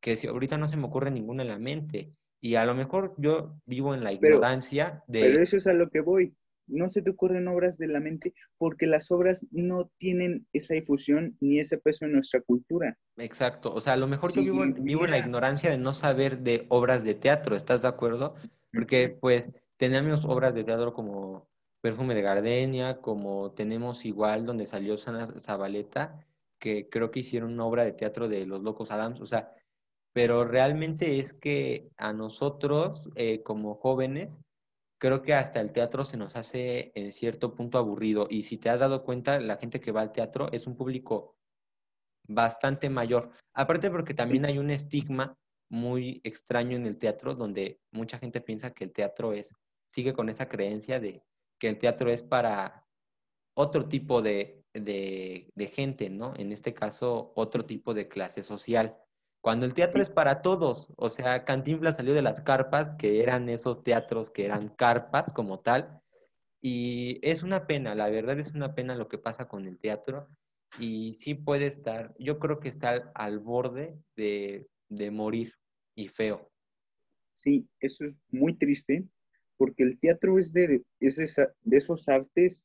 que 0.00 0.16
si 0.16 0.28
ahorita 0.28 0.58
no 0.58 0.68
se 0.68 0.76
me 0.76 0.86
ocurre 0.86 1.10
ninguna 1.10 1.42
en 1.42 1.48
la 1.48 1.58
mente. 1.58 2.14
Y 2.40 2.54
a 2.54 2.64
lo 2.64 2.74
mejor 2.74 3.14
yo 3.18 3.60
vivo 3.66 3.94
en 3.94 4.02
la 4.02 4.12
ignorancia 4.12 5.02
de... 5.06 5.20
Pero 5.20 5.42
eso 5.42 5.56
es 5.56 5.66
a 5.66 5.74
lo 5.74 5.90
que 5.90 6.00
voy. 6.00 6.34
No 6.66 6.88
se 6.88 7.02
te 7.02 7.10
ocurren 7.10 7.48
obras 7.48 7.76
de 7.76 7.88
la 7.88 8.00
mente 8.00 8.32
porque 8.56 8.86
las 8.86 9.10
obras 9.10 9.44
no 9.50 9.90
tienen 9.98 10.46
esa 10.52 10.74
difusión 10.74 11.36
ni 11.40 11.58
ese 11.58 11.78
peso 11.78 12.04
en 12.04 12.12
nuestra 12.12 12.40
cultura. 12.40 12.96
Exacto. 13.16 13.74
O 13.74 13.80
sea, 13.80 13.94
a 13.94 13.96
lo 13.96 14.06
mejor 14.06 14.32
yo 14.32 14.40
vivo, 14.40 14.64
vivo 14.78 15.04
en 15.04 15.10
la 15.10 15.18
ignorancia 15.18 15.70
de 15.70 15.78
no 15.78 15.92
saber 15.92 16.38
de 16.38 16.64
obras 16.68 17.02
de 17.02 17.14
teatro. 17.14 17.56
¿Estás 17.56 17.82
de 17.82 17.88
acuerdo? 17.88 18.36
Porque 18.72 19.08
pues 19.20 19.50
tenemos 19.80 20.26
obras 20.26 20.54
de 20.54 20.62
teatro 20.62 20.92
como 20.92 21.48
Perfume 21.80 22.14
de 22.14 22.20
Gardenia, 22.20 23.00
como 23.00 23.52
tenemos 23.52 24.04
igual 24.04 24.44
donde 24.44 24.66
salió 24.66 24.98
Sana 24.98 25.26
Zabaleta, 25.26 26.20
que 26.58 26.90
creo 26.90 27.10
que 27.10 27.20
hicieron 27.20 27.54
una 27.54 27.64
obra 27.64 27.84
de 27.84 27.92
teatro 27.92 28.28
de 28.28 28.44
Los 28.44 28.60
Locos 28.60 28.90
Adams. 28.90 29.22
O 29.22 29.26
sea, 29.26 29.54
pero 30.12 30.44
realmente 30.44 31.18
es 31.18 31.32
que 31.32 31.90
a 31.96 32.12
nosotros 32.12 33.08
eh, 33.14 33.42
como 33.42 33.74
jóvenes, 33.74 34.36
creo 34.98 35.22
que 35.22 35.32
hasta 35.32 35.62
el 35.62 35.72
teatro 35.72 36.04
se 36.04 36.18
nos 36.18 36.36
hace 36.36 36.92
en 36.94 37.14
cierto 37.14 37.54
punto 37.54 37.78
aburrido. 37.78 38.26
Y 38.28 38.42
si 38.42 38.58
te 38.58 38.68
has 38.68 38.80
dado 38.80 39.02
cuenta, 39.02 39.40
la 39.40 39.56
gente 39.56 39.80
que 39.80 39.92
va 39.92 40.02
al 40.02 40.12
teatro 40.12 40.52
es 40.52 40.66
un 40.66 40.76
público 40.76 41.36
bastante 42.28 42.90
mayor. 42.90 43.30
Aparte 43.54 43.90
porque 43.90 44.12
también 44.12 44.44
hay 44.44 44.58
un 44.58 44.70
estigma 44.70 45.38
muy 45.70 46.20
extraño 46.22 46.76
en 46.76 46.84
el 46.84 46.98
teatro, 46.98 47.34
donde 47.34 47.80
mucha 47.92 48.18
gente 48.18 48.42
piensa 48.42 48.72
que 48.72 48.84
el 48.84 48.92
teatro 48.92 49.32
es, 49.32 49.54
sigue 49.90 50.14
con 50.14 50.28
esa 50.28 50.48
creencia 50.48 51.00
de 51.00 51.22
que 51.58 51.68
el 51.68 51.78
teatro 51.78 52.10
es 52.10 52.22
para 52.22 52.86
otro 53.54 53.88
tipo 53.88 54.22
de, 54.22 54.64
de 54.72 55.72
gente, 55.74 56.08
¿no? 56.08 56.32
En 56.36 56.52
este 56.52 56.72
caso, 56.72 57.32
otro 57.34 57.66
tipo 57.66 57.92
de 57.92 58.08
clase 58.08 58.42
social. 58.42 58.96
Cuando 59.42 59.64
el 59.64 59.72
teatro 59.72 60.02
es 60.02 60.10
para 60.10 60.42
todos, 60.42 60.92
o 60.96 61.08
sea, 61.08 61.44
Cantinflas 61.44 61.96
salió 61.96 62.12
de 62.12 62.22
las 62.22 62.42
carpas, 62.42 62.94
que 62.94 63.22
eran 63.22 63.48
esos 63.48 63.82
teatros 63.82 64.30
que 64.30 64.44
eran 64.44 64.68
carpas 64.68 65.32
como 65.32 65.60
tal, 65.60 66.00
y 66.60 67.18
es 67.26 67.42
una 67.42 67.66
pena, 67.66 67.94
la 67.94 68.10
verdad 68.10 68.38
es 68.38 68.52
una 68.52 68.74
pena 68.74 68.94
lo 68.94 69.08
que 69.08 69.16
pasa 69.16 69.48
con 69.48 69.66
el 69.66 69.78
teatro, 69.78 70.28
y 70.78 71.14
sí 71.14 71.34
puede 71.34 71.66
estar, 71.66 72.14
yo 72.18 72.38
creo 72.38 72.60
que 72.60 72.68
está 72.68 73.10
al, 73.14 73.38
borde 73.38 73.98
de, 74.14 74.68
morir, 75.10 75.54
y 75.94 76.08
feo. 76.08 76.50
Sí, 77.32 77.66
eso 77.80 78.04
es 78.04 78.18
muy 78.28 78.54
triste, 78.58 79.04
porque 79.60 79.82
el 79.82 79.98
teatro 79.98 80.38
es 80.38 80.54
de, 80.54 80.82
de 81.00 81.76
esos 81.76 82.08
artes 82.08 82.64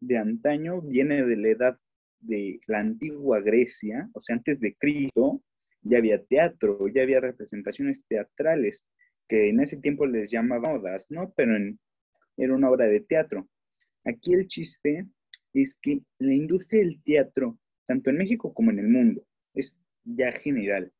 de 0.00 0.16
antaño, 0.16 0.80
viene 0.80 1.22
de 1.22 1.36
la 1.36 1.48
edad 1.48 1.78
de 2.20 2.58
la 2.66 2.78
antigua 2.78 3.42
Grecia, 3.42 4.08
o 4.14 4.20
sea, 4.20 4.36
antes 4.36 4.60
de 4.60 4.74
Cristo, 4.76 5.42
ya 5.82 5.98
había 5.98 6.24
teatro, 6.24 6.88
ya 6.88 7.02
había 7.02 7.20
representaciones 7.20 8.02
teatrales, 8.08 8.88
que 9.28 9.50
en 9.50 9.60
ese 9.60 9.76
tiempo 9.76 10.06
les 10.06 10.30
llamaban 10.30 10.76
odas, 10.80 11.04
¿no? 11.10 11.34
Pero 11.36 11.54
era 12.38 12.54
una 12.54 12.70
obra 12.70 12.86
de 12.86 13.00
teatro. 13.00 13.46
Aquí 14.06 14.32
el 14.32 14.46
chiste 14.46 15.06
es 15.52 15.76
que 15.82 16.00
la 16.18 16.32
industria 16.32 16.80
del 16.80 17.02
teatro, 17.02 17.58
tanto 17.86 18.08
en 18.08 18.16
México 18.16 18.54
como 18.54 18.70
en 18.70 18.78
el 18.78 18.88
mundo, 18.88 19.22
es 19.52 19.76
ya 20.04 20.32
general, 20.32 20.90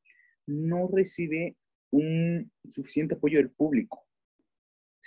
no 0.46 0.90
recibe 0.92 1.56
un 1.90 2.52
suficiente 2.68 3.14
apoyo 3.14 3.38
del 3.38 3.50
público. 3.50 4.07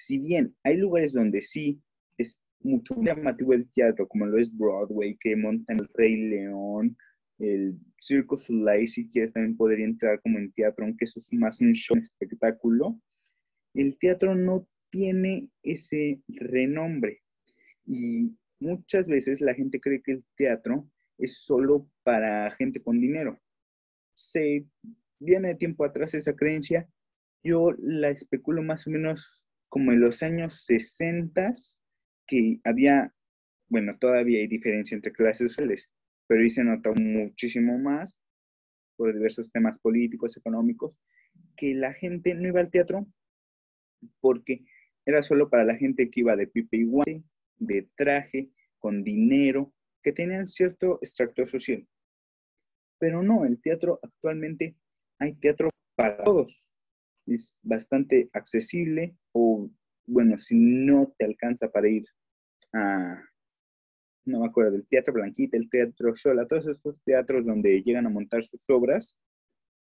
Si 0.05 0.17
bien 0.17 0.55
hay 0.63 0.77
lugares 0.77 1.13
donde 1.13 1.41
sí 1.41 1.79
mucho 2.63 2.95
llamativo 3.01 3.53
el 3.53 3.69
teatro, 3.71 4.07
como 4.07 4.25
lo 4.25 4.37
es 4.37 4.55
Broadway, 4.55 5.17
que 5.19 5.35
montan 5.35 5.79
el 5.79 5.89
Rey 5.93 6.15
León, 6.15 6.97
el 7.39 7.77
Circus 7.99 8.43
Soleil, 8.43 8.87
si 8.87 9.09
quieres 9.09 9.33
también 9.33 9.57
podría 9.57 9.85
entrar 9.85 10.21
como 10.21 10.37
en 10.37 10.51
teatro, 10.51 10.85
aunque 10.85 11.05
eso 11.05 11.19
es 11.19 11.33
más 11.33 11.59
un 11.61 11.73
show, 11.73 11.95
un 11.95 12.03
espectáculo. 12.03 12.99
El 13.73 13.97
teatro 13.97 14.35
no 14.35 14.67
tiene 14.89 15.49
ese 15.63 16.21
renombre 16.27 17.21
y 17.85 18.31
muchas 18.59 19.07
veces 19.07 19.41
la 19.41 19.53
gente 19.53 19.79
cree 19.79 20.01
que 20.01 20.13
el 20.13 20.23
teatro 20.35 20.87
es 21.17 21.37
solo 21.37 21.87
para 22.03 22.51
gente 22.51 22.81
con 22.81 22.99
dinero. 22.99 23.39
Se 24.13 24.65
viene 25.19 25.49
de 25.49 25.55
tiempo 25.55 25.85
atrás 25.85 26.13
esa 26.13 26.35
creencia. 26.35 26.87
Yo 27.43 27.71
la 27.79 28.09
especulo 28.09 28.61
más 28.61 28.85
o 28.85 28.91
menos 28.91 29.45
como 29.71 29.93
en 29.93 30.01
los 30.01 30.21
años 30.21 30.65
60 30.65 31.53
que 32.27 32.59
había, 32.65 33.15
bueno, 33.69 33.97
todavía 33.97 34.39
hay 34.39 34.47
diferencia 34.47 34.95
entre 34.95 35.13
clases 35.13 35.51
sociales, 35.51 35.89
pero 36.27 36.41
ahí 36.41 36.49
se 36.49 36.65
nota 36.65 36.91
muchísimo 36.91 37.79
más 37.79 38.17
por 38.97 39.13
diversos 39.13 39.49
temas 39.49 39.79
políticos, 39.79 40.35
económicos, 40.35 40.99
que 41.55 41.73
la 41.73 41.93
gente 41.93 42.35
no 42.35 42.49
iba 42.49 42.59
al 42.59 42.69
teatro 42.69 43.07
porque 44.19 44.65
era 45.05 45.23
solo 45.23 45.49
para 45.49 45.63
la 45.63 45.75
gente 45.75 46.11
que 46.11 46.19
iba 46.19 46.35
de 46.35 46.47
pipe 46.47 46.75
y 46.75 46.83
guante, 46.83 47.23
de 47.57 47.89
traje, 47.95 48.51
con 48.77 49.05
dinero, 49.05 49.73
que 50.03 50.11
tenían 50.11 50.45
cierto 50.45 50.99
extracto 51.01 51.45
social. 51.45 51.87
Pero 52.99 53.23
no, 53.23 53.45
el 53.45 53.61
teatro 53.61 54.01
actualmente 54.03 54.75
hay 55.17 55.33
teatro 55.35 55.69
para 55.95 56.21
todos. 56.23 56.67
Es 57.27 57.53
bastante 57.61 58.29
accesible 58.33 59.15
o, 59.33 59.69
bueno, 60.07 60.37
si 60.37 60.55
no 60.55 61.13
te 61.17 61.25
alcanza 61.25 61.69
para 61.69 61.89
ir 61.89 62.05
no 64.25 64.39
me 64.39 64.45
acuerdo, 64.45 64.71
del 64.71 64.87
Teatro 64.87 65.13
Blanquita, 65.13 65.57
el 65.57 65.69
Teatro 65.69 66.13
Shola, 66.13 66.47
todos 66.47 66.67
estos 66.67 67.01
teatros 67.03 67.45
donde 67.45 67.81
llegan 67.81 68.05
a 68.05 68.09
montar 68.09 68.43
sus 68.43 68.69
obras, 68.69 69.17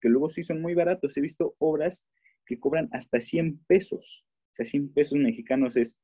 que 0.01 0.09
luego 0.09 0.29
sí 0.29 0.43
son 0.43 0.61
muy 0.61 0.73
baratos. 0.73 1.15
He 1.15 1.21
visto 1.21 1.55
obras 1.59 2.05
que 2.45 2.59
cobran 2.59 2.89
hasta 2.91 3.19
100 3.19 3.63
pesos. 3.67 4.25
O 4.51 4.55
sea, 4.55 4.65
100 4.65 4.93
pesos 4.93 5.19
mexicanos 5.19 5.77
es 5.77 5.95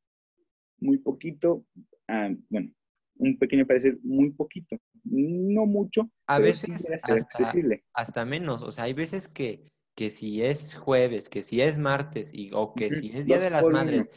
muy 0.79 0.99
poquito, 0.99 1.65
ah, 2.07 2.29
bueno, 2.49 2.71
un 3.15 3.37
pequeño 3.39 3.65
parecer 3.65 3.97
muy 4.03 4.31
poquito, 4.31 4.77
no 5.03 5.65
mucho, 5.65 6.11
a 6.27 6.37
veces 6.37 6.87
hasta, 6.91 7.13
accesible. 7.13 7.83
hasta 7.93 8.25
menos, 8.25 8.61
o 8.61 8.71
sea, 8.71 8.83
hay 8.83 8.93
veces 8.93 9.27
que, 9.27 9.71
que 9.97 10.11
si 10.11 10.43
es 10.43 10.75
jueves, 10.75 11.27
que 11.27 11.41
si 11.41 11.59
es 11.59 11.79
martes 11.79 12.31
y, 12.31 12.51
o 12.53 12.75
que 12.75 12.91
si 12.91 13.09
es 13.17 13.25
Día 13.25 13.39
de 13.39 13.49
las 13.49 13.65
Madres, 13.65 14.11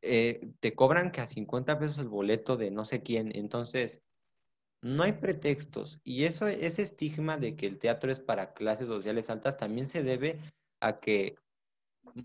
eh, 0.00 0.54
te 0.58 0.74
cobran 0.74 1.12
que 1.12 1.20
a 1.20 1.26
50 1.26 1.78
pesos 1.78 1.98
el 1.98 2.08
boleto 2.08 2.56
de 2.56 2.70
no 2.70 2.86
sé 2.86 3.02
quién. 3.02 3.36
Entonces, 3.36 4.00
no 4.80 5.02
hay 5.02 5.12
pretextos. 5.12 6.00
Y 6.02 6.24
eso, 6.24 6.46
ese 6.46 6.80
estigma 6.80 7.36
de 7.36 7.56
que 7.56 7.66
el 7.66 7.78
teatro 7.78 8.10
es 8.10 8.20
para 8.20 8.54
clases 8.54 8.88
sociales 8.88 9.28
altas 9.28 9.58
también 9.58 9.86
se 9.86 10.02
debe 10.02 10.40
a 10.80 10.98
que 10.98 11.36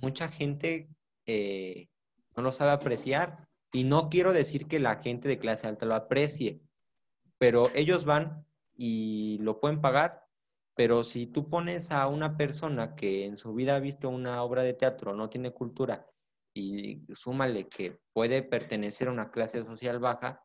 mucha 0.01 0.29
gente 0.29 0.87
eh, 1.25 1.89
no 2.37 2.41
lo 2.41 2.53
sabe 2.53 2.71
apreciar. 2.71 3.49
Y 3.73 3.83
no 3.83 4.07
quiero 4.07 4.31
decir 4.31 4.65
que 4.65 4.79
la 4.79 5.01
gente 5.03 5.27
de 5.27 5.39
clase 5.39 5.67
alta 5.67 5.85
lo 5.85 5.95
aprecie, 5.95 6.61
pero 7.37 7.69
ellos 7.75 8.05
van 8.05 8.45
y 8.77 9.39
lo 9.39 9.59
pueden 9.59 9.81
pagar. 9.81 10.22
Pero 10.75 11.03
si 11.03 11.27
tú 11.27 11.49
pones 11.49 11.91
a 11.91 12.07
una 12.07 12.35
persona 12.35 12.95
que 12.95 13.25
en 13.25 13.37
su 13.37 13.53
vida 13.53 13.75
ha 13.75 13.79
visto 13.79 14.09
una 14.09 14.41
obra 14.41 14.63
de 14.63 14.73
teatro, 14.73 15.13
no 15.13 15.29
tiene 15.29 15.51
cultura, 15.51 16.07
y 16.55 17.03
súmale 17.13 17.67
que 17.67 17.99
puede 18.13 18.43
pertenecer 18.43 19.07
a 19.07 19.11
una 19.11 19.31
clase 19.31 19.63
social 19.63 19.99
baja, 19.99 20.43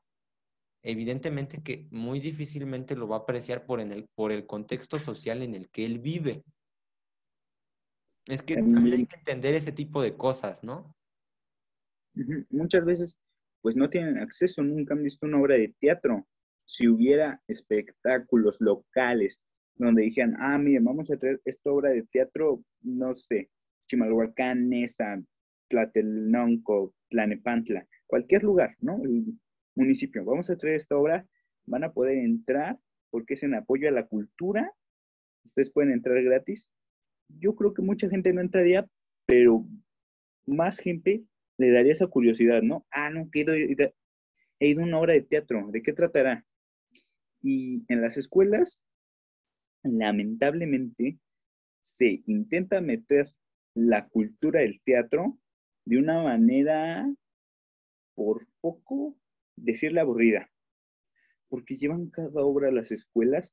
evidentemente 0.82 1.62
que 1.62 1.88
muy 1.90 2.20
difícilmente 2.20 2.96
lo 2.96 3.08
va 3.08 3.16
a 3.16 3.20
apreciar 3.20 3.66
por, 3.66 3.80
en 3.80 3.92
el, 3.92 4.08
por 4.14 4.32
el 4.32 4.46
contexto 4.46 4.98
social 4.98 5.42
en 5.42 5.54
el 5.54 5.70
que 5.70 5.84
él 5.84 5.98
vive. 5.98 6.42
Es 8.26 8.42
que 8.42 8.56
también 8.56 9.00
hay 9.00 9.06
que 9.06 9.16
entender 9.16 9.54
ese 9.54 9.72
tipo 9.72 10.02
de 10.02 10.16
cosas, 10.16 10.62
¿no? 10.62 10.94
Muchas 12.50 12.84
veces, 12.84 13.18
pues 13.62 13.76
no 13.76 13.88
tienen 13.88 14.18
acceso, 14.18 14.62
nunca 14.62 14.94
han 14.94 15.02
visto 15.02 15.26
una 15.26 15.40
obra 15.40 15.54
de 15.54 15.74
teatro. 15.80 16.26
Si 16.66 16.86
hubiera 16.88 17.42
espectáculos 17.46 18.60
locales 18.60 19.40
donde 19.78 20.02
dijeran, 20.02 20.34
ah, 20.38 20.58
miren, 20.58 20.84
vamos 20.84 21.10
a 21.10 21.16
traer 21.16 21.40
esta 21.44 21.70
obra 21.70 21.90
de 21.90 22.02
teatro, 22.02 22.62
no 22.82 23.14
sé, 23.14 23.48
Chimalhuacán, 23.86 24.68
Nesa, 24.68 25.22
Tlatelnonco, 25.68 26.94
Tlanepantla, 27.10 27.86
cualquier 28.06 28.42
lugar, 28.42 28.76
¿no? 28.80 29.02
El 29.04 29.38
municipio, 29.76 30.24
vamos 30.24 30.50
a 30.50 30.56
traer 30.56 30.76
esta 30.76 30.96
obra, 30.96 31.26
van 31.66 31.84
a 31.84 31.92
poder 31.92 32.18
entrar 32.18 32.78
porque 33.10 33.34
es 33.34 33.42
en 33.42 33.54
apoyo 33.54 33.88
a 33.88 33.92
la 33.92 34.06
cultura, 34.06 34.72
ustedes 35.44 35.70
pueden 35.70 35.92
entrar 35.92 36.22
gratis. 36.22 36.68
Yo 37.28 37.54
creo 37.54 37.72
que 37.72 37.82
mucha 37.82 38.08
gente 38.08 38.32
no 38.32 38.40
entraría, 38.40 38.86
pero 39.26 39.66
más 40.46 40.78
gente 40.78 41.24
le 41.58 41.70
daría 41.70 41.92
esa 41.92 42.06
curiosidad, 42.06 42.62
¿no? 42.62 42.86
Ah, 42.90 43.10
no, 43.10 43.30
que 43.30 43.40
he 43.40 43.42
ido, 43.42 43.54
he 44.60 44.68
ido 44.68 44.82
a 44.82 44.84
una 44.84 44.98
obra 44.98 45.12
de 45.14 45.22
teatro, 45.22 45.68
¿de 45.70 45.82
qué 45.82 45.92
tratará? 45.92 46.44
Y 47.42 47.84
en 47.88 48.00
las 48.00 48.16
escuelas, 48.16 48.84
lamentablemente, 49.82 51.18
se 51.80 52.22
intenta 52.26 52.80
meter 52.80 53.32
la 53.74 54.08
cultura 54.08 54.60
del 54.60 54.80
teatro 54.82 55.38
de 55.84 55.98
una 55.98 56.22
manera, 56.22 57.06
por 58.14 58.46
poco 58.60 59.16
decirle 59.56 60.00
aburrida, 60.00 60.50
porque 61.48 61.76
llevan 61.76 62.10
cada 62.10 62.42
obra 62.42 62.68
a 62.68 62.72
las 62.72 62.90
escuelas. 62.90 63.52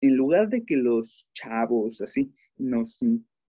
En 0.00 0.16
lugar 0.16 0.48
de 0.48 0.64
que 0.64 0.76
los 0.76 1.28
chavos 1.32 2.00
así 2.00 2.34
nos, 2.56 2.98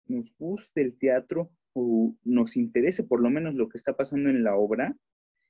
nos 0.07 0.33
guste 0.37 0.81
el 0.81 0.97
teatro 0.97 1.51
o 1.73 2.15
nos 2.23 2.57
interese 2.57 3.03
por 3.03 3.21
lo 3.21 3.29
menos 3.29 3.53
lo 3.53 3.69
que 3.69 3.77
está 3.77 3.95
pasando 3.95 4.29
en 4.29 4.43
la 4.43 4.55
obra, 4.55 4.97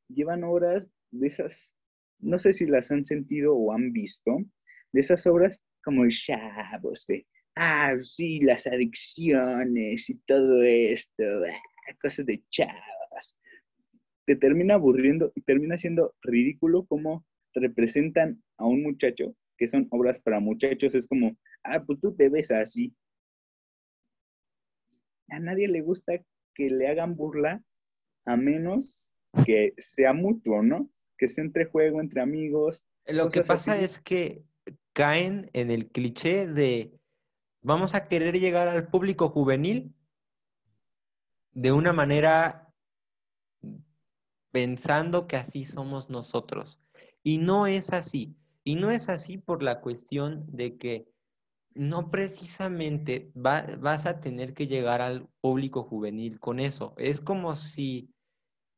llevan 0.10 0.44
obras 0.44 0.90
de 1.12 1.28
esas, 1.28 1.74
no 2.20 2.38
sé 2.38 2.52
si 2.52 2.66
las 2.66 2.92
han 2.92 3.06
sentido 3.06 3.56
o 3.56 3.72
han 3.72 3.94
visto, 3.94 4.38
de 4.92 5.00
esas 5.00 5.26
obras 5.26 5.62
como 5.88 6.06
chavos, 6.10 7.08
de, 7.08 7.26
ah, 7.56 7.96
sí, 7.98 8.42
las 8.42 8.68
adicciones 8.68 10.10
y 10.10 10.16
todo 10.26 10.62
esto, 10.62 11.24
ah, 11.24 11.96
cosas 12.02 12.26
de 12.26 12.44
chavas 12.50 13.38
te 14.26 14.36
termina 14.36 14.74
aburriendo 14.74 15.32
y 15.34 15.42
termina 15.44 15.78
siendo 15.78 16.14
ridículo 16.24 16.86
cómo 16.88 17.26
representan 17.54 18.44
a 18.58 18.66
un 18.66 18.84
muchacho, 18.84 19.34
que 19.58 19.66
son 19.66 19.88
obras 19.92 20.20
para 20.20 20.42
muchachos, 20.42 20.94
es 20.94 21.08
como, 21.08 21.38
ah, 21.64 21.82
pues 21.86 22.02
tú 22.02 22.14
te 22.14 22.28
ves 22.28 22.52
así. 22.52 22.94
A 25.30 25.40
nadie 25.40 25.70
le 25.70 25.80
gusta 25.80 26.22
que 26.54 26.68
le 26.68 26.90
hagan 26.90 27.16
burla 27.16 27.64
a 28.26 28.36
menos 28.36 29.10
que 29.46 29.74
sea 29.78 30.12
mutuo, 30.12 30.62
¿no? 30.64 30.92
Que 31.18 31.30
sea 31.30 31.46
entre 31.46 31.64
juego, 31.64 32.02
entre 32.02 32.20
amigos. 32.20 32.84
Lo 33.06 33.30
que 33.30 33.42
pasa 33.42 33.80
es 33.80 34.00
que 34.00 34.44
caen 34.98 35.52
en 35.54 35.70
el 35.70 35.92
cliché 35.92 36.48
de 36.48 37.00
vamos 37.62 37.94
a 37.94 38.08
querer 38.08 38.40
llegar 38.40 38.68
al 38.68 38.88
público 38.88 39.30
juvenil 39.30 39.94
de 41.52 41.72
una 41.72 41.94
manera 41.94 42.74
pensando 44.50 45.28
que 45.28 45.36
así 45.36 45.66
somos 45.66 46.10
nosotros. 46.10 46.80
Y 47.22 47.38
no 47.38 47.68
es 47.68 47.94
así. 47.94 48.36
Y 48.64 48.74
no 48.74 48.90
es 48.90 49.08
así 49.08 49.38
por 49.38 49.62
la 49.62 49.82
cuestión 49.82 50.44
de 50.48 50.78
que 50.78 51.08
no 51.76 52.10
precisamente 52.10 53.30
vas 53.36 54.08
a 54.08 54.20
tener 54.20 54.56
que 54.56 54.66
llegar 54.66 55.02
al 55.02 55.30
público 55.42 55.84
juvenil 55.84 56.40
con 56.40 56.60
eso. 56.60 56.96
Es 56.98 57.22
como 57.22 57.56
si, 57.56 58.10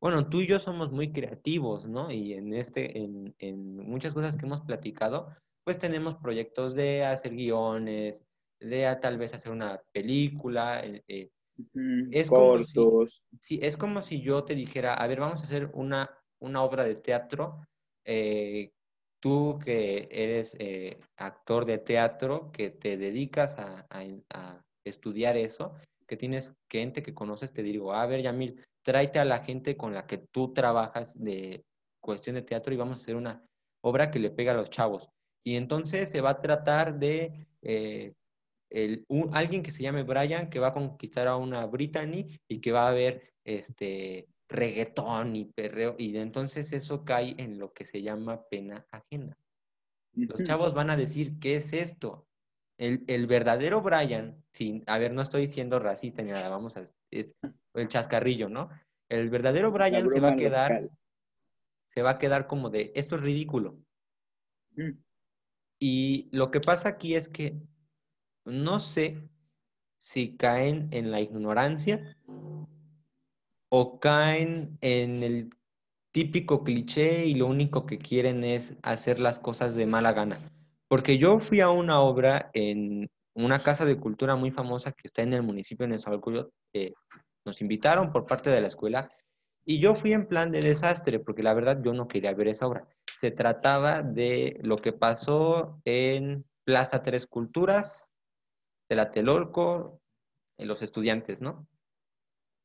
bueno, 0.02 0.28
tú 0.28 0.41
y 0.41 0.48
yo 0.48 0.60
somos 0.60 0.91
muy 0.91 1.13
creativos, 1.13 1.88
¿no? 1.88 2.12
Y 2.12 2.34
en, 2.34 2.54
este, 2.54 2.98
en, 3.06 3.34
en 3.39 3.78
muchas 3.78 4.13
cosas 4.13 4.36
que 4.36 4.46
hemos 4.46 4.60
platicado, 4.60 5.30
pues 5.63 5.80
tenemos 5.80 6.15
proyectos 6.15 6.76
de 6.76 7.06
hacer 7.06 7.36
guiones, 7.36 8.24
de 8.60 8.98
tal 9.02 9.17
vez 9.17 9.34
hacer 9.34 9.52
una 9.52 9.82
película, 9.91 10.82
eh, 10.86 11.04
eh 11.08 11.30
es 12.12 12.30
Como 12.30 12.58
si, 13.41 13.60
es 13.62 13.78
como 13.78 14.02
si 14.02 14.22
yo 14.22 14.43
te 14.43 14.56
dijera, 14.56 14.93
a 14.93 15.08
ver, 15.08 15.19
vamos 15.19 15.41
a 15.41 15.45
hacer 15.45 15.69
una, 15.74 16.10
una 16.39 16.63
obra 16.63 16.84
de 16.84 16.95
teatro. 16.95 17.60
Eh, 18.06 18.72
tú 19.19 19.60
que 19.63 20.08
eres 20.10 20.56
eh, 20.60 21.00
actor 21.17 21.65
de 21.65 21.80
teatro, 21.80 22.52
que 22.52 22.69
te 22.69 22.98
dedicas 22.98 23.58
a, 23.58 23.86
estudiar 24.86 25.38
eso, 25.38 25.76
que 26.08 26.17
tienes 26.17 26.56
gente 26.72 27.04
que 27.04 27.13
conoces, 27.13 27.54
te 27.54 27.62
digo, 27.62 27.93
a 27.93 28.08
ver, 28.08 28.22
Yamil, 28.22 28.63
tráete 28.82 29.19
a 29.19 29.26
la 29.26 29.43
gente 29.43 29.78
con 29.78 29.93
la 29.93 30.08
que 30.08 30.17
tú 30.17 30.52
trabajas 30.52 31.22
de 31.22 31.63
cuestión 32.02 32.36
de 32.36 32.41
teatro 32.41 32.74
y 32.74 32.78
vamos 32.78 33.00
a 33.00 33.02
hacer 33.04 33.15
una 33.15 33.45
obra 33.84 34.10
que 34.10 34.17
le 34.17 34.32
pega 34.32 34.54
a 34.54 34.56
los 34.56 34.69
chavos. 34.69 35.10
Y 35.43 35.56
entonces 35.56 36.10
se 36.10 36.21
va 36.21 36.32
a 36.32 36.41
tratar 36.41 36.99
de 36.99 37.47
eh, 37.62 38.13
alguien 39.32 39.63
que 39.63 39.71
se 39.71 39.84
llame 39.84 40.04
Brian 40.04 40.49
que 40.49 40.60
va 40.60 40.67
a 40.67 40.73
conquistar 40.73 41.28
a 41.28 41.38
una 41.38 41.65
Brittany 41.65 42.39
y 42.47 42.60
que 42.62 42.71
va 42.71 42.88
a 42.88 42.93
ver 42.93 43.34
este 43.43 44.28
reggaetón 44.47 45.36
y 45.36 45.45
perreo 45.45 45.95
y 45.97 46.15
entonces 46.17 46.73
eso 46.73 47.06
cae 47.06 47.36
en 47.38 47.60
lo 47.60 47.71
que 47.71 47.86
se 47.86 48.02
llama 48.02 48.43
pena 48.49 48.86
ajena. 48.91 49.38
Los 50.13 50.43
chavos 50.43 50.73
van 50.73 50.89
a 50.89 50.97
decir, 50.97 51.39
¿qué 51.39 51.58
es 51.58 51.71
esto? 51.71 52.28
El, 52.78 53.28
verdadero 53.28 53.82
Brian, 53.82 54.41
sin, 54.54 54.84
a 54.88 54.97
ver, 54.97 55.13
no 55.13 55.21
estoy 55.21 55.47
siendo 55.47 55.80
racista 55.80 56.23
ni 56.23 56.32
nada, 56.32 56.49
vamos 56.49 56.78
a, 56.78 56.86
es 57.12 57.36
el 57.73 57.88
chascarrillo, 57.88 58.49
¿no? 58.49 58.69
El 59.10 59.30
verdadero 59.30 59.71
Brian 59.71 60.10
se 60.10 60.19
va 60.19 60.30
a 60.30 60.36
quedar, 60.36 60.89
se 61.89 62.02
va 62.02 62.12
a 62.12 62.17
quedar 62.17 62.47
como 62.47 62.69
de, 62.69 62.91
esto 62.95 63.17
es 63.17 63.21
ridículo. 63.21 63.78
Y 65.80 66.28
lo 66.32 66.52
que 66.52 66.60
pasa 66.60 66.89
aquí 66.89 67.15
es 67.15 67.30
que 67.30 67.56
no 68.46 68.80
sé 68.80 69.30
si 69.98 70.36
caen 70.36 70.89
en 70.92 71.12
la 71.12 71.22
ignorancia 71.22 72.18
o 73.70 74.00
caen 74.00 74.78
en 74.82 75.24
el 75.24 75.50
típico 76.12 76.63
cliché 76.63 77.26
y 77.26 77.36
lo 77.36 77.48
único 77.48 77.86
que 77.86 77.98
quieren 77.98 78.44
es 78.44 78.76
hacer 78.82 79.20
las 79.20 79.39
cosas 79.39 79.76
de 79.76 79.86
mala 79.86 80.12
gana. 80.13 80.52
Porque 80.88 81.18
yo 81.18 81.39
fui 81.39 81.62
a 81.62 81.70
una 81.70 82.00
obra 82.00 82.50
en 82.54 83.10
una 83.36 83.62
casa 83.62 83.86
de 83.86 83.98
cultura 83.98 84.36
muy 84.36 84.52
famosa 84.52 84.92
que 84.92 85.08
está 85.08 85.22
en 85.22 85.34
el 85.34 85.44
municipio 85.44 85.86
de 85.86 85.94
Nezahualcóyotl, 85.94 86.50
que 86.74 86.94
nos 87.46 87.62
invitaron 87.62 88.12
por 88.12 88.26
parte 88.26 88.50
de 88.50 88.62
la 88.62 88.68
escuela, 88.68 89.08
y 89.65 89.80
yo 89.80 89.95
fui 89.95 90.13
en 90.13 90.28
plan 90.28 90.52
de 90.52 90.62
desastre, 90.62 91.19
porque 91.19 91.43
la 91.43 91.54
verdad 91.54 91.82
yo 91.84 91.93
no 91.93 92.08
quería 92.08 92.34
ver 92.34 92.48
esa 92.48 92.67
obra. 92.67 92.88
Se 93.17 93.32
trataba 93.32 94.02
de 94.04 94.60
lo 94.63 94.78
que 94.78 94.93
pasó 94.93 95.82
en 95.86 96.45
Plaza 96.63 97.04
Tres 97.04 97.26
Culturas, 97.26 98.08
de 98.89 98.95
la 98.95 99.12
Telolco, 99.12 100.02
en 100.58 100.67
los 100.67 100.82
estudiantes, 100.82 101.41
¿no? 101.41 101.67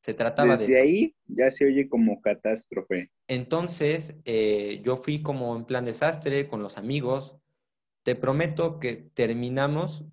Se 0.01 0.13
trataba 0.13 0.55
de 0.55 0.65
eso. 0.65 0.81
ahí 0.81 1.15
ya 1.25 1.49
se 1.49 1.65
oye 1.65 1.89
como 1.89 2.21
catástrofe. 2.21 3.11
Entonces, 3.27 4.15
eh, 4.25 4.81
yo 4.83 4.97
fui 4.97 5.23
como 5.23 5.55
en 5.55 5.65
plan 5.65 5.83
desastre 5.83 6.47
con 6.47 6.61
los 6.61 6.77
amigos. 6.77 7.37
Te 8.03 8.15
prometo 8.15 8.79
que 8.79 8.93
terminamos 9.15 10.05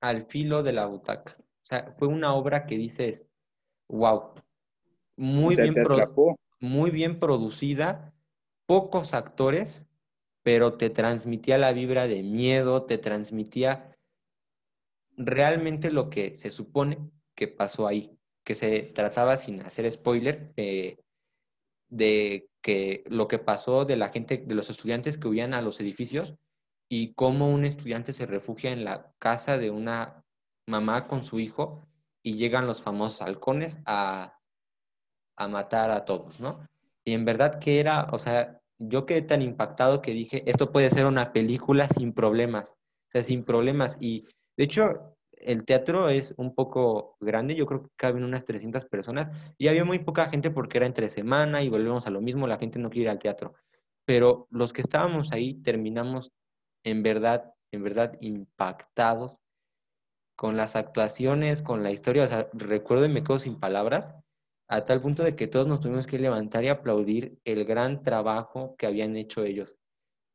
al 0.00 0.26
filo 0.26 0.62
de 0.62 0.72
la 0.72 0.86
butaca. 0.86 1.36
O 1.40 1.66
sea, 1.66 1.92
fue 1.98 2.06
una 2.06 2.34
obra 2.34 2.66
que 2.66 2.78
dices, 2.78 3.26
wow, 3.88 4.34
muy, 5.18 5.56
bien, 5.56 5.74
muy 6.60 6.90
bien 6.90 7.18
producida, 7.18 8.14
pocos 8.66 9.14
actores, 9.14 9.84
pero 10.42 10.74
te 10.74 10.90
transmitía 10.90 11.58
la 11.58 11.72
vibra 11.72 12.06
de 12.06 12.22
miedo, 12.22 12.84
te 12.84 12.98
transmitía 12.98 13.96
realmente 15.16 15.90
lo 15.90 16.08
que 16.08 16.36
se 16.36 16.50
supone 16.50 17.10
que 17.34 17.48
pasó 17.48 17.88
ahí, 17.88 18.16
que 18.44 18.54
se 18.54 18.82
trataba, 18.82 19.36
sin 19.36 19.60
hacer 19.62 19.90
spoiler, 19.90 20.54
de 21.88 22.48
que 22.62 23.02
lo 23.08 23.26
que 23.26 23.38
pasó 23.38 23.84
de 23.84 23.96
la 23.96 24.10
gente, 24.10 24.38
de 24.38 24.54
los 24.54 24.70
estudiantes 24.70 25.18
que 25.18 25.26
huían 25.26 25.52
a 25.52 25.62
los 25.62 25.80
edificios 25.80 26.34
y 26.88 27.12
cómo 27.14 27.50
un 27.50 27.64
estudiante 27.64 28.12
se 28.12 28.26
refugia 28.26 28.70
en 28.70 28.84
la 28.84 29.12
casa 29.18 29.58
de 29.58 29.70
una 29.70 30.24
mamá 30.66 31.08
con 31.08 31.24
su 31.24 31.40
hijo 31.40 31.82
y 32.22 32.36
llegan 32.36 32.66
los 32.66 32.82
famosos 32.82 33.22
halcones 33.22 33.80
a, 33.84 34.37
a 35.38 35.48
matar 35.48 35.90
a 35.90 36.04
todos, 36.04 36.40
¿no? 36.40 36.68
Y 37.04 37.14
en 37.14 37.24
verdad 37.24 37.58
que 37.58 37.80
era, 37.80 38.08
o 38.12 38.18
sea, 38.18 38.60
yo 38.78 39.06
quedé 39.06 39.22
tan 39.22 39.40
impactado 39.40 40.02
que 40.02 40.12
dije, 40.12 40.42
esto 40.50 40.72
puede 40.72 40.90
ser 40.90 41.06
una 41.06 41.32
película 41.32 41.88
sin 41.88 42.12
problemas, 42.12 42.72
o 42.72 43.10
sea, 43.12 43.24
sin 43.24 43.44
problemas. 43.44 43.96
Y 44.00 44.26
de 44.56 44.64
hecho, 44.64 45.16
el 45.32 45.64
teatro 45.64 46.08
es 46.08 46.34
un 46.36 46.54
poco 46.54 47.16
grande, 47.20 47.54
yo 47.54 47.66
creo 47.66 47.82
que 47.82 47.90
caben 47.96 48.24
unas 48.24 48.44
300 48.44 48.84
personas 48.84 49.28
y 49.56 49.68
había 49.68 49.84
muy 49.84 50.00
poca 50.00 50.28
gente 50.28 50.50
porque 50.50 50.78
era 50.78 50.86
entre 50.86 51.08
semana 51.08 51.62
y 51.62 51.68
volvemos 51.68 52.06
a 52.06 52.10
lo 52.10 52.20
mismo, 52.20 52.46
la 52.46 52.58
gente 52.58 52.78
no 52.78 52.90
quiere 52.90 53.04
ir 53.04 53.10
al 53.10 53.18
teatro. 53.18 53.54
Pero 54.04 54.48
los 54.50 54.72
que 54.72 54.82
estábamos 54.82 55.32
ahí 55.32 55.54
terminamos 55.54 56.32
en 56.84 57.02
verdad, 57.02 57.54
en 57.72 57.84
verdad 57.84 58.16
impactados 58.20 59.40
con 60.36 60.56
las 60.56 60.76
actuaciones, 60.76 61.62
con 61.62 61.82
la 61.82 61.90
historia. 61.90 62.24
O 62.24 62.28
sea, 62.28 62.48
recuerdo 62.52 63.04
y 63.04 63.08
me 63.08 63.22
quedo 63.22 63.38
sin 63.38 63.58
palabras, 63.58 64.14
a 64.68 64.84
tal 64.84 65.00
punto 65.00 65.24
de 65.24 65.34
que 65.34 65.48
todos 65.48 65.66
nos 65.66 65.80
tuvimos 65.80 66.06
que 66.06 66.18
levantar 66.18 66.62
y 66.62 66.68
aplaudir 66.68 67.38
el 67.44 67.64
gran 67.64 68.02
trabajo 68.02 68.76
que 68.76 68.86
habían 68.86 69.16
hecho 69.16 69.42
ellos. 69.42 69.76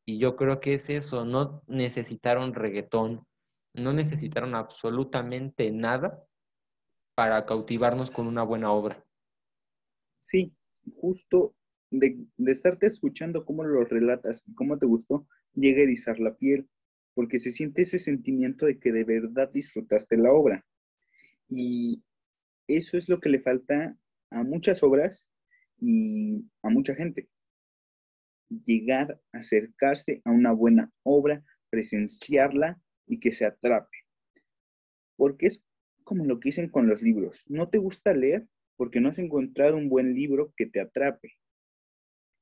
Y 0.06 0.17
yo 0.17 0.36
creo 0.36 0.60
que 0.60 0.74
es 0.74 0.89
eso, 0.89 1.24
no 1.24 1.63
necesitaron 1.67 2.54
reggaetón, 2.54 3.26
no 3.74 3.93
necesitaron 3.93 4.56
absolutamente 4.56 5.72
nada 5.72 6.26
para 7.15 7.46
cautivarnos 7.46 8.10
con 8.10 8.28
una 8.28 8.43
buena 8.43 8.72
obra. 8.72 9.06
Sí, 10.24 10.54
justo 10.96 11.56
de, 11.91 12.17
estarte 12.48 12.88
escuchando 12.88 13.46
cómo 13.46 13.63
lo 13.63 13.86
relatas 13.86 14.43
y 14.48 14.56
cómo 14.56 14.80
te 14.80 14.88
gustó, 14.88 15.28
llega 15.54 15.82
a 15.82 15.84
erizar 15.84 16.19
la 16.19 16.36
piel, 16.36 16.67
porque 17.13 17.39
se 17.39 17.52
siente 17.52 17.84
ese 17.84 18.00
sentimiento 18.00 18.65
de 18.65 18.80
que 18.80 18.91
de 18.91 19.04
verdad 19.04 19.52
disfrutaste 19.52 20.17
la 20.17 20.34
obra. 20.34 20.65
Y 21.48 22.02
eso 22.67 22.98
es 22.98 23.10
lo 23.10 23.19
que 23.19 23.30
le 23.30 23.39
falta 23.39 23.96
a 24.34 24.43
muchas 24.43 24.84
obras 24.84 25.30
y 25.80 26.43
a 26.62 26.69
mucha 26.69 26.96
gente. 26.96 27.30
Llegar, 28.50 29.19
acercarse 29.32 30.22
a 30.26 30.32
una 30.32 30.52
buena 30.52 30.91
obra, 31.04 31.43
presenciarla 31.69 32.80
y 33.08 33.19
que 33.19 33.32
se 33.32 33.46
atrape. 33.46 33.98
Porque 35.15 35.48
es 35.48 35.63
como 36.04 36.26
lo 36.26 36.39
que 36.39 36.50
dicen 36.50 36.69
con 36.69 36.88
los 36.88 37.02
libros. 37.02 37.43
No 37.48 37.69
te 37.69 37.78
gusta 37.78 38.13
leer 38.13 38.48
porque 38.76 39.00
no 39.00 39.10
has 39.10 39.19
encontrado 39.19 39.78
un 39.78 39.89
buen 39.89 40.13
libro 40.13 40.54
que 40.58 40.65
te 40.65 40.82
atrape. 40.82 41.34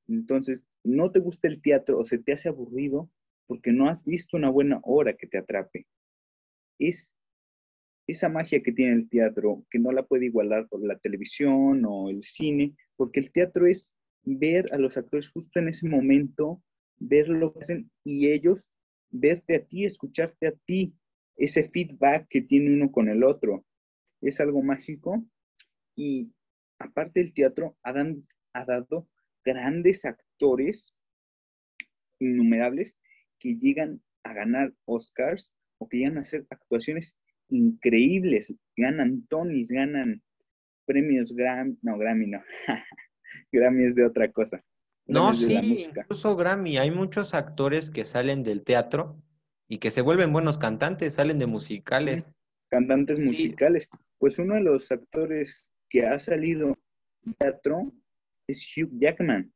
Entonces, 0.08 0.66
no 0.82 1.12
te 1.12 1.20
gusta 1.20 1.48
el 1.48 1.62
teatro 1.62 1.98
o 1.98 2.04
se 2.04 2.18
te 2.18 2.32
hace 2.32 2.48
aburrido 2.48 3.10
porque 3.46 3.72
no 3.72 3.88
has 3.88 4.04
visto 4.04 4.36
una 4.36 4.50
buena 4.50 4.80
obra 4.82 5.16
que 5.16 5.26
te 5.26 5.38
atrape. 5.38 5.86
Es 6.78 7.12
esa 8.06 8.28
magia 8.28 8.62
que 8.62 8.72
tiene 8.72 8.92
el 8.92 9.08
teatro, 9.08 9.64
que 9.70 9.78
no 9.78 9.92
la 9.92 10.04
puede 10.04 10.26
igualar 10.26 10.68
por 10.68 10.84
la 10.84 10.98
televisión 10.98 11.84
o 11.86 12.10
el 12.10 12.22
cine, 12.22 12.74
porque 12.96 13.20
el 13.20 13.32
teatro 13.32 13.66
es 13.66 13.94
ver 14.24 14.72
a 14.72 14.78
los 14.78 14.96
actores 14.96 15.30
justo 15.30 15.58
en 15.58 15.68
ese 15.68 15.88
momento, 15.88 16.62
ver 16.98 17.28
lo 17.28 17.52
que 17.52 17.60
hacen 17.60 17.90
y 18.04 18.28
ellos 18.28 18.72
verte 19.10 19.56
a 19.56 19.64
ti, 19.64 19.84
escucharte 19.84 20.48
a 20.48 20.52
ti, 20.52 20.94
ese 21.36 21.68
feedback 21.68 22.26
que 22.28 22.42
tiene 22.42 22.72
uno 22.72 22.90
con 22.90 23.08
el 23.08 23.24
otro. 23.24 23.64
Es 24.20 24.40
algo 24.40 24.62
mágico 24.62 25.24
y 25.96 26.32
aparte 26.78 27.20
el 27.20 27.32
teatro 27.32 27.76
ha, 27.82 27.94
ha 28.52 28.64
dado 28.64 29.08
grandes 29.44 30.04
actores 30.04 30.94
innumerables 32.18 32.96
que 33.38 33.56
llegan 33.56 34.02
a 34.22 34.32
ganar 34.32 34.72
Oscars 34.84 35.52
o 35.78 35.88
que 35.88 35.98
llegan 35.98 36.18
a 36.18 36.20
hacer 36.20 36.46
actuaciones 36.50 37.16
increíbles, 37.52 38.52
ganan 38.76 39.26
Tonys, 39.28 39.68
ganan 39.68 40.22
premios 40.86 41.32
Grammy, 41.32 41.76
no, 41.82 41.98
Grammy 41.98 42.26
no, 42.26 42.42
Grammy 43.52 43.84
es 43.84 43.94
de 43.94 44.04
otra 44.04 44.30
cosa. 44.30 44.62
no, 45.06 45.34
sí, 45.34 45.86
incluso 45.88 46.36
Grammy, 46.36 46.78
hay 46.78 46.90
muchos 46.90 47.34
actores 47.34 47.90
que 47.90 48.04
salen 48.04 48.42
del 48.42 48.62
teatro 48.62 49.22
y 49.68 49.78
que 49.78 49.90
se 49.90 50.02
vuelven 50.02 50.32
buenos 50.32 50.58
cantantes, 50.58 51.14
salen 51.14 51.38
de 51.38 51.46
musicales. 51.46 52.28
Cantantes 52.68 53.18
musicales. 53.18 53.88
Pues 54.18 54.38
uno 54.38 54.54
de 54.54 54.62
los 54.62 54.90
actores 54.90 55.66
que 55.88 56.06
ha 56.06 56.18
salido 56.18 56.76
teatro 57.38 57.92
es 58.46 58.66
Hugh 58.76 58.90
Jackman. 58.98 59.52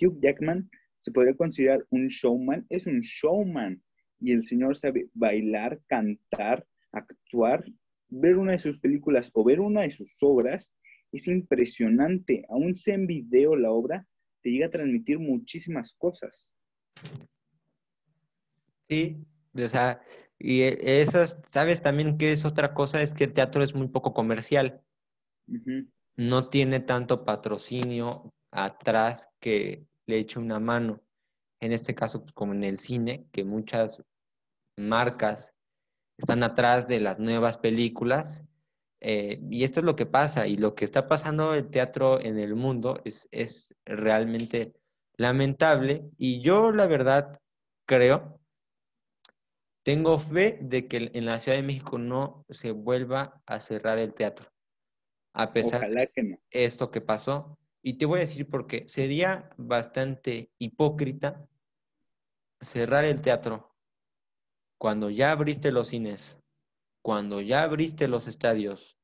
Hugh 0.00 0.18
Jackman 0.20 0.70
se 1.00 1.12
podría 1.12 1.34
considerar 1.34 1.86
un 1.90 2.08
showman, 2.08 2.66
es 2.68 2.86
un 2.86 3.00
showman. 3.00 3.82
Y 4.20 4.32
el 4.32 4.42
señor 4.42 4.76
sabe 4.76 5.08
bailar, 5.14 5.80
cantar, 5.86 6.66
actuar, 6.92 7.64
ver 8.08 8.36
una 8.36 8.52
de 8.52 8.58
sus 8.58 8.78
películas 8.78 9.30
o 9.34 9.44
ver 9.44 9.60
una 9.60 9.82
de 9.82 9.90
sus 9.90 10.16
obras. 10.22 10.72
Es 11.12 11.26
impresionante. 11.26 12.44
Aún 12.48 12.74
sea 12.74 12.94
en 12.94 13.06
video 13.06 13.56
la 13.56 13.70
obra, 13.70 14.06
te 14.42 14.50
llega 14.50 14.66
a 14.66 14.70
transmitir 14.70 15.18
muchísimas 15.18 15.94
cosas. 15.94 16.52
Sí, 18.88 19.16
o 19.54 19.68
sea, 19.68 20.00
y 20.38 20.62
esas, 20.62 21.38
¿sabes 21.48 21.82
también 21.82 22.16
que 22.16 22.32
es 22.32 22.44
otra 22.44 22.74
cosa? 22.74 23.02
Es 23.02 23.12
que 23.12 23.24
el 23.24 23.32
teatro 23.32 23.62
es 23.62 23.74
muy 23.74 23.88
poco 23.88 24.14
comercial. 24.14 24.82
No 26.16 26.48
tiene 26.48 26.80
tanto 26.80 27.24
patrocinio 27.24 28.32
atrás 28.50 29.28
que 29.40 29.86
le 30.06 30.18
eche 30.18 30.38
una 30.38 30.60
mano. 30.60 31.02
En 31.60 31.72
este 31.72 31.94
caso, 31.94 32.24
como 32.34 32.54
en 32.54 32.64
el 32.64 32.78
cine, 32.78 33.26
que 33.32 33.44
muchas 33.44 34.02
marcas 34.76 35.52
están 36.18 36.42
atrás 36.42 36.88
de 36.88 37.00
las 37.00 37.18
nuevas 37.18 37.56
películas. 37.56 38.42
Eh, 39.00 39.40
y 39.48 39.62
esto 39.62 39.80
es 39.80 39.86
lo 39.86 39.94
que 39.94 40.06
pasa, 40.06 40.48
y 40.48 40.56
lo 40.56 40.74
que 40.74 40.84
está 40.84 41.06
pasando 41.06 41.54
el 41.54 41.70
teatro 41.70 42.20
en 42.20 42.38
el 42.38 42.56
mundo 42.56 43.00
es, 43.04 43.28
es 43.30 43.74
realmente 43.86 44.74
lamentable. 45.16 46.10
Y 46.18 46.42
yo, 46.42 46.72
la 46.72 46.86
verdad, 46.86 47.40
creo, 47.86 48.40
tengo 49.84 50.18
fe 50.18 50.58
de 50.60 50.88
que 50.88 51.10
en 51.14 51.24
la 51.24 51.38
Ciudad 51.38 51.56
de 51.56 51.62
México 51.62 51.96
no 51.96 52.44
se 52.50 52.72
vuelva 52.72 53.40
a 53.46 53.60
cerrar 53.60 53.98
el 53.98 54.12
teatro. 54.12 54.50
A 55.32 55.52
pesar 55.52 55.88
de 55.88 56.40
esto 56.50 56.90
que 56.90 57.00
pasó, 57.00 57.56
y 57.80 57.94
te 57.94 58.06
voy 58.06 58.18
a 58.18 58.22
decir 58.22 58.48
por 58.48 58.66
qué. 58.66 58.88
Sería 58.88 59.50
bastante 59.56 60.50
hipócrita 60.58 61.46
cerrar 62.60 63.04
el 63.04 63.22
teatro 63.22 63.67
cuando 64.78 65.10
ya 65.10 65.32
abriste 65.32 65.72
los 65.72 65.88
cines, 65.88 66.38
cuando 67.02 67.40
ya 67.40 67.64
abriste 67.64 68.08
los 68.08 68.28
estadios, 68.28 68.96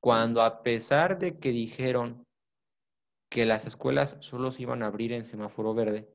cuando 0.00 0.42
a 0.42 0.62
pesar 0.62 1.18
de 1.18 1.38
que 1.38 1.50
dijeron 1.50 2.26
que 3.30 3.44
las 3.44 3.66
escuelas 3.66 4.16
solo 4.20 4.50
se 4.50 4.62
iban 4.62 4.82
a 4.82 4.86
abrir 4.86 5.12
en 5.12 5.24
semáforo 5.24 5.74
verde, 5.74 6.08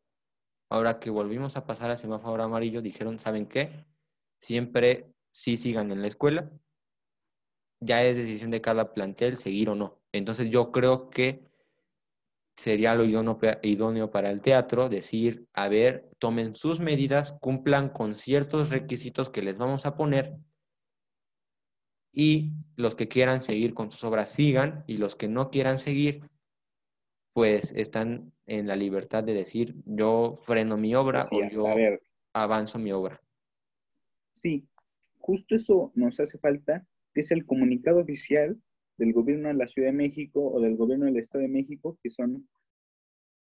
ahora 0.70 1.00
que 1.00 1.12
volvimos 1.12 1.56
a 1.56 1.66
pasar 1.66 1.92
a 1.92 1.98
semáforo 1.98 2.44
amarillo, 2.44 2.82
dijeron, 2.82 3.20
¿saben 3.20 3.46
qué? 3.46 3.86
Siempre 4.40 5.14
sí 5.32 5.58
sigan 5.58 5.92
en 5.92 6.02
la 6.02 6.08
escuela. 6.08 6.52
Ya 7.82 8.04
es 8.04 8.18
decisión 8.18 8.50
de 8.50 8.62
cada 8.62 8.94
plantel 8.94 9.38
seguir 9.38 9.70
o 9.70 9.76
no. 9.76 10.02
Entonces 10.12 10.50
yo 10.50 10.72
creo 10.72 11.10
que 11.10 11.46
sería 12.56 12.96
lo 12.96 13.06
idóneo, 13.06 14.12
para 14.12 14.30
el 14.30 14.42
teatro 14.42 14.90
decir, 14.90 15.48
a 15.54 15.68
ver, 15.68 16.10
tomen 16.20 16.56
sus 16.56 16.80
medidas, 16.80 17.34
cumplan 17.42 17.90
con 17.90 18.16
ciertos 18.16 18.70
requisitos 18.70 19.30
que 19.30 19.42
les 19.42 19.58
vamos 19.58 19.86
a 19.86 19.96
poner 19.96 20.38
y 22.12 22.52
los 22.76 22.94
que 22.94 23.08
quieran 23.08 23.42
seguir 23.42 23.74
con 23.74 23.90
sus 23.90 24.04
obras 24.04 24.32
sigan 24.32 24.84
y 24.86 24.98
los 24.98 25.16
que 25.16 25.28
no 25.28 25.50
quieran 25.50 25.80
seguir, 25.80 26.30
pues 27.34 27.72
están 27.72 28.32
en 28.46 28.68
la 28.68 28.76
libertad 28.76 29.24
de 29.24 29.34
decir, 29.34 29.76
yo 29.86 30.40
freno 30.44 30.78
mi 30.78 30.94
obra 30.94 31.28
o 31.32 31.50
yo 31.50 31.66
avanzo 32.34 32.78
mi 32.78 32.92
obra. 32.92 33.20
Sí, 34.34 34.68
justo 35.18 35.56
eso 35.56 35.92
nos 35.96 36.20
hace 36.20 36.38
falta, 36.38 36.86
que 37.14 37.22
es 37.22 37.32
el 37.32 37.46
comunicado 37.46 38.02
oficial 38.02 38.62
del 39.04 39.12
gobierno 39.12 39.50
de 39.50 39.56
la 39.56 39.68
Ciudad 39.68 39.90
de 39.90 39.98
México 39.98 40.50
o 40.50 40.62
del 40.62 40.78
gobierno 40.78 41.06
del 41.06 41.18
Estado 41.18 41.42
de 41.42 41.50
México, 41.50 42.00
que 42.02 42.10
son 42.10 42.48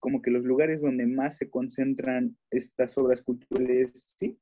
como 0.01 0.23
que 0.23 0.31
los 0.31 0.45
lugares 0.45 0.81
donde 0.81 1.07
más 1.07 1.37
se 1.37 1.51
concentran 1.51 2.39
estas 2.51 2.97
obras 2.97 3.21
culturales, 3.21 4.07
¿sí? 4.17 4.39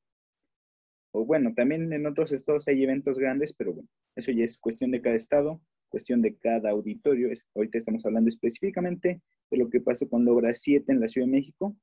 O 1.12 1.24
bueno, 1.24 1.52
también 1.52 1.92
en 1.92 2.06
otros 2.06 2.30
estados 2.30 2.68
hay 2.68 2.84
eventos 2.84 3.18
grandes, 3.18 3.52
pero 3.52 3.74
bueno, 3.74 3.88
eso 4.14 4.30
ya 4.30 4.44
es 4.44 4.56
cuestión 4.56 4.92
de 4.92 5.02
cada 5.02 5.16
estado, 5.16 5.60
cuestión 5.88 6.22
de 6.22 6.36
cada 6.36 6.70
auditorio. 6.70 7.32
Es, 7.32 7.44
ahorita 7.56 7.78
estamos 7.78 8.06
hablando 8.06 8.28
específicamente 8.28 9.20
de 9.50 9.58
lo 9.58 9.68
que 9.68 9.80
pasó 9.80 10.08
con 10.08 10.24
la 10.24 10.30
obra 10.30 10.54
7 10.54 10.92
en 10.92 11.00
la 11.00 11.08
Ciudad 11.08 11.26
de 11.26 11.32
México. 11.32 11.76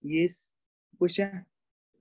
Y 0.00 0.22
es, 0.22 0.52
pues 0.96 1.16
ya, 1.16 1.44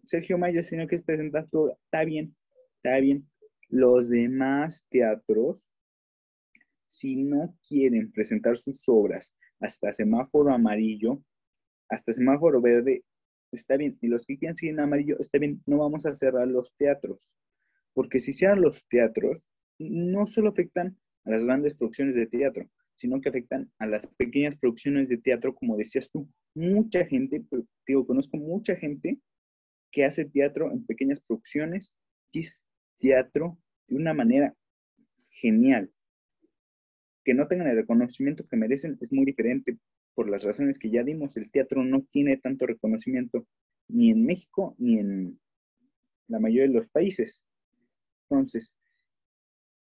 Sergio 0.04 0.38
Mayo, 0.38 0.64
señor 0.64 0.88
que 0.88 0.98
es 0.98 1.04
presentar 1.04 1.48
está 1.52 2.06
bien, 2.06 2.36
está 2.76 3.00
bien. 3.00 3.28
Los 3.70 4.10
demás 4.10 4.86
teatros 4.92 5.73
si 6.94 7.16
no 7.16 7.58
quieren 7.68 8.12
presentar 8.12 8.56
sus 8.56 8.88
obras 8.88 9.36
hasta 9.60 9.92
semáforo 9.92 10.54
amarillo, 10.54 11.24
hasta 11.90 12.14
semáforo 12.14 12.62
verde, 12.62 13.04
está 13.52 13.78
bien. 13.78 13.98
Y 14.00 14.08
los 14.10 14.28
que 14.28 14.38
quieran 14.38 14.56
seguir 14.56 14.74
en 14.74 14.82
amarillo, 14.82 15.16
está 15.20 15.40
bien. 15.40 15.64
No 15.66 15.80
vamos 15.80 16.06
a 16.06 16.14
cerrar 16.14 16.48
los 16.48 16.76
teatros. 16.76 17.36
Porque 17.96 18.20
si 18.20 18.32
cierran 18.32 18.62
los 18.62 18.86
teatros, 18.88 19.48
no 19.80 20.28
solo 20.28 20.50
afectan 20.50 20.96
a 21.26 21.32
las 21.32 21.44
grandes 21.44 21.74
producciones 21.74 22.14
de 22.14 22.28
teatro, 22.28 22.70
sino 22.96 23.20
que 23.22 23.30
afectan 23.30 23.72
a 23.80 23.88
las 23.88 24.06
pequeñas 24.16 24.56
producciones 24.56 25.10
de 25.10 25.18
teatro, 25.18 25.56
como 25.56 25.76
decías 25.76 26.12
tú. 26.12 26.30
Mucha 26.54 27.06
gente, 27.06 27.44
pues, 27.50 27.64
digo, 27.88 28.06
conozco 28.06 28.38
mucha 28.38 28.76
gente 28.76 29.20
que 29.92 30.06
hace 30.06 30.26
teatro 30.26 30.72
en 30.72 30.86
pequeñas 30.86 31.20
producciones, 31.22 31.96
y 32.32 32.42
es 32.42 32.64
teatro 33.00 33.58
de 33.88 33.96
una 33.96 34.14
manera 34.14 34.56
genial. 35.32 35.92
Que 37.24 37.34
no 37.34 37.48
tengan 37.48 37.68
el 37.68 37.78
reconocimiento 37.78 38.46
que 38.48 38.58
merecen 38.58 38.98
es 39.02 39.12
muy 39.12 39.26
diferente 39.26 39.78
por 40.14 40.30
las 40.30 40.44
razones 40.44 40.78
que 40.78 40.90
ya 40.90 41.04
dimos. 41.04 41.38
El 41.38 41.50
teatro 41.50 41.84
no 41.84 42.04
tiene 42.12 42.38
tanto 42.38 42.66
reconocimiento 42.66 43.48
ni 43.88 44.12
en 44.12 44.26
México 44.26 44.76
ni 44.78 45.00
en 45.00 45.40
la 46.28 46.40
mayoría 46.40 46.68
de 46.68 46.74
los 46.74 46.90
países. 46.90 47.46
Entonces, 48.30 48.76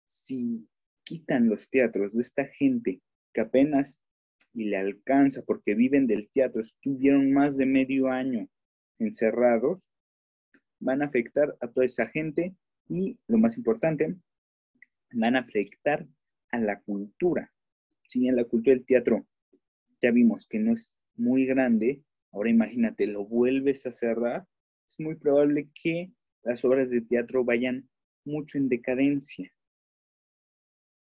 si 0.06 0.68
quitan 1.04 1.48
los 1.48 1.68
teatros 1.68 2.14
de 2.14 2.22
esta 2.22 2.46
gente 2.46 3.00
que 3.32 3.40
apenas 3.40 3.98
y 4.54 4.64
le 4.64 4.76
alcanza 4.76 5.42
porque 5.42 5.74
viven 5.74 6.06
del 6.06 6.28
teatro, 6.30 6.60
estuvieron 6.60 7.32
más 7.32 7.56
de 7.56 7.66
medio 7.66 8.08
año 8.08 8.48
encerrados, 8.98 9.90
van 10.80 11.02
a 11.02 11.06
afectar 11.06 11.56
a 11.60 11.68
toda 11.68 11.84
esa 11.84 12.06
gente 12.08 12.54
y, 12.88 13.18
lo 13.26 13.38
más 13.38 13.56
importante, 13.56 14.16
van 15.12 15.36
a 15.36 15.40
afectar 15.40 16.06
a 16.50 16.58
la 16.58 16.80
cultura. 16.80 17.52
Si 18.02 18.26
en 18.26 18.36
la 18.36 18.44
cultura 18.44 18.74
del 18.74 18.86
teatro 18.86 19.26
ya 20.00 20.10
vimos 20.10 20.46
que 20.46 20.58
no 20.58 20.72
es 20.72 20.96
muy 21.16 21.46
grande, 21.46 22.02
ahora 22.32 22.50
imagínate, 22.50 23.06
lo 23.06 23.26
vuelves 23.26 23.86
a 23.86 23.92
cerrar, 23.92 24.46
es 24.88 24.98
muy 25.00 25.16
probable 25.16 25.68
que 25.74 26.12
las 26.42 26.64
obras 26.64 26.90
de 26.90 27.00
teatro 27.00 27.44
vayan 27.44 27.88
mucho 28.24 28.58
en 28.58 28.68
decadencia. 28.68 29.52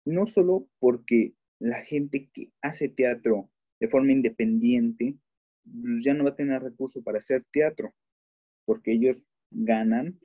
No 0.06 0.26
solo 0.26 0.68
porque 0.80 1.34
la 1.60 1.82
gente 1.82 2.30
que 2.34 2.52
hace 2.62 2.90
teatro 2.90 3.50
de 3.80 3.88
forma 3.88 4.12
independiente 4.12 5.18
pues 5.66 6.04
ya 6.04 6.14
no 6.14 6.24
va 6.24 6.32
a 6.32 6.36
tener 6.36 6.62
recursos 6.62 7.04
para 7.04 7.18
hacer 7.18 7.44
teatro, 7.52 7.94
porque 8.66 8.94
ellos 8.94 9.26
ganan 9.52 10.20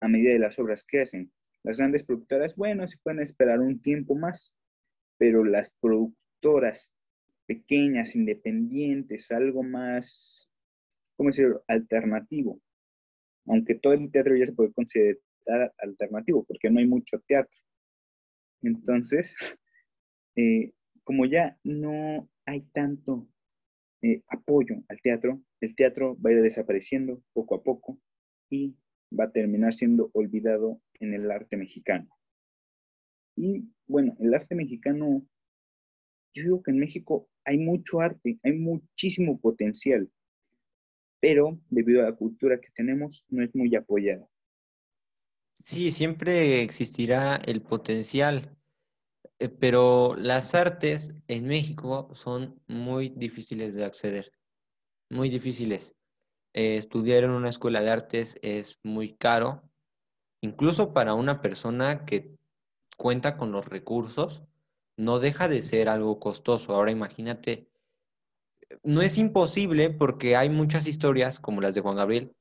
a 0.00 0.08
medida 0.08 0.32
de 0.32 0.38
las 0.38 0.58
obras 0.58 0.84
que 0.84 1.02
hacen. 1.02 1.32
Las 1.62 1.76
grandes 1.76 2.04
productoras, 2.04 2.54
bueno, 2.56 2.86
se 2.86 2.98
pueden 2.98 3.20
esperar 3.20 3.60
un 3.60 3.80
tiempo 3.80 4.14
más, 4.14 4.54
pero 5.18 5.44
las 5.44 5.70
productoras 5.80 6.90
pequeñas, 7.46 8.14
independientes, 8.14 9.30
algo 9.30 9.62
más, 9.62 10.48
¿cómo 11.16 11.30
decirlo?, 11.30 11.64
alternativo. 11.66 12.60
Aunque 13.46 13.74
todo 13.74 13.94
el 13.94 14.10
teatro 14.10 14.36
ya 14.36 14.46
se 14.46 14.52
puede 14.52 14.72
considerar 14.72 15.74
alternativo, 15.78 16.44
porque 16.44 16.70
no 16.70 16.78
hay 16.78 16.86
mucho 16.86 17.18
teatro. 17.26 17.58
Entonces, 18.62 19.34
eh, 20.36 20.72
como 21.04 21.24
ya 21.24 21.58
no 21.64 22.28
hay 22.44 22.60
tanto 22.72 23.26
eh, 24.02 24.22
apoyo 24.28 24.76
al 24.88 25.00
teatro, 25.00 25.42
el 25.60 25.74
teatro 25.74 26.16
va 26.20 26.30
a 26.30 26.32
ir 26.34 26.42
desapareciendo 26.42 27.22
poco 27.32 27.56
a 27.56 27.62
poco 27.62 27.98
y 28.50 28.76
va 29.18 29.24
a 29.24 29.32
terminar 29.32 29.72
siendo 29.72 30.10
olvidado 30.12 30.80
en 31.00 31.14
el 31.14 31.30
arte 31.30 31.56
mexicano. 31.56 32.17
Y 33.38 33.72
bueno, 33.86 34.16
el 34.18 34.34
arte 34.34 34.56
mexicano, 34.56 35.24
yo 36.34 36.42
digo 36.42 36.62
que 36.62 36.72
en 36.72 36.80
México 36.80 37.28
hay 37.44 37.56
mucho 37.56 38.00
arte, 38.00 38.40
hay 38.42 38.52
muchísimo 38.52 39.40
potencial, 39.40 40.10
pero 41.20 41.60
debido 41.70 42.00
a 42.00 42.10
la 42.10 42.16
cultura 42.16 42.60
que 42.60 42.70
tenemos 42.74 43.24
no 43.28 43.44
es 43.44 43.54
muy 43.54 43.72
apoyado. 43.76 44.28
Sí, 45.62 45.92
siempre 45.92 46.62
existirá 46.62 47.36
el 47.36 47.62
potencial, 47.62 48.56
eh, 49.38 49.48
pero 49.48 50.16
las 50.16 50.56
artes 50.56 51.14
en 51.28 51.46
México 51.46 52.10
son 52.14 52.60
muy 52.66 53.10
difíciles 53.10 53.76
de 53.76 53.84
acceder, 53.84 54.32
muy 55.10 55.28
difíciles. 55.28 55.94
Eh, 56.54 56.76
estudiar 56.76 57.22
en 57.22 57.30
una 57.30 57.50
escuela 57.50 57.82
de 57.82 57.90
artes 57.90 58.36
es 58.42 58.80
muy 58.82 59.14
caro, 59.14 59.62
incluso 60.40 60.92
para 60.92 61.14
una 61.14 61.40
persona 61.40 62.04
que 62.04 62.37
cuenta 62.98 63.38
con 63.38 63.52
los 63.52 63.64
recursos, 63.64 64.42
no 64.98 65.20
deja 65.20 65.48
de 65.48 65.62
ser 65.62 65.88
algo 65.88 66.18
costoso. 66.18 66.74
Ahora 66.74 66.90
imagínate, 66.90 67.68
no 68.82 69.00
es 69.00 69.16
imposible 69.16 69.88
porque 69.88 70.36
hay 70.36 70.50
muchas 70.50 70.86
historias 70.86 71.38
como 71.40 71.60
las 71.60 71.74
de 71.74 71.80
Juan 71.80 71.96
Gabriel, 71.96 72.34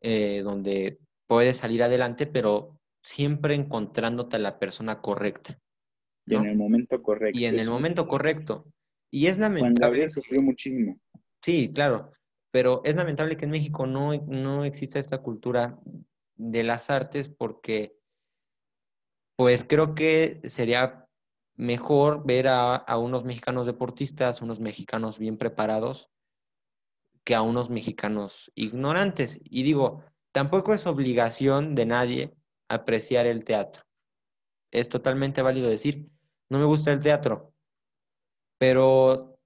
eh, 0.00 0.40
donde 0.42 0.98
puedes 1.28 1.58
salir 1.58 1.82
adelante, 1.82 2.26
pero 2.26 2.80
siempre 3.02 3.54
encontrándote 3.54 4.36
a 4.36 4.40
la 4.40 4.58
persona 4.58 5.00
correcta. 5.00 5.58
Y 6.26 6.36
en 6.36 6.46
el 6.46 6.56
momento 6.56 7.02
correcto. 7.02 7.38
Y 7.38 7.44
en 7.44 7.58
el 7.58 7.68
momento 7.68 8.08
correcto. 8.08 8.64
Y 9.10 9.26
es 9.26 9.38
lamentable. 9.38 9.74
Juan 9.74 9.90
Gabriel 9.90 10.10
sufrió 10.10 10.40
muchísimo. 10.40 10.98
Sí, 11.42 11.70
claro, 11.72 12.12
pero 12.50 12.80
es 12.84 12.96
lamentable 12.96 13.36
que 13.36 13.44
en 13.44 13.50
México 13.50 13.86
no, 13.86 14.16
no 14.26 14.64
exista 14.64 14.98
esta 14.98 15.18
cultura 15.18 15.78
de 16.36 16.62
las 16.62 16.88
artes 16.88 17.28
porque 17.28 17.98
pues 19.36 19.64
creo 19.64 19.94
que 19.94 20.40
sería 20.44 21.06
mejor 21.56 22.24
ver 22.26 22.48
a, 22.48 22.84
unos 22.98 23.24
mexicanos 23.24 23.66
deportistas, 23.66 24.42
unos 24.42 24.60
mexicanos 24.60 25.18
bien 25.18 25.36
preparados, 25.36 26.10
que 27.24 27.34
a 27.34 27.42
unos 27.42 27.70
mexicanos 27.70 28.52
ignorantes. 28.54 29.40
Y 29.44 29.62
digo, 29.62 30.04
tampoco 30.32 30.74
es 30.74 30.86
obligación 30.86 31.74
de 31.74 31.86
nadie 31.86 32.34
apreciar 32.68 33.26
el 33.26 33.44
teatro. 33.44 33.84
Es 34.70 34.88
totalmente 34.88 35.42
válido 35.42 35.68
decir, 35.68 36.08
no 36.50 36.58
me 36.58 36.64
gusta 36.64 36.92
el 36.92 37.02
teatro, 37.02 37.54
pero 38.58 39.38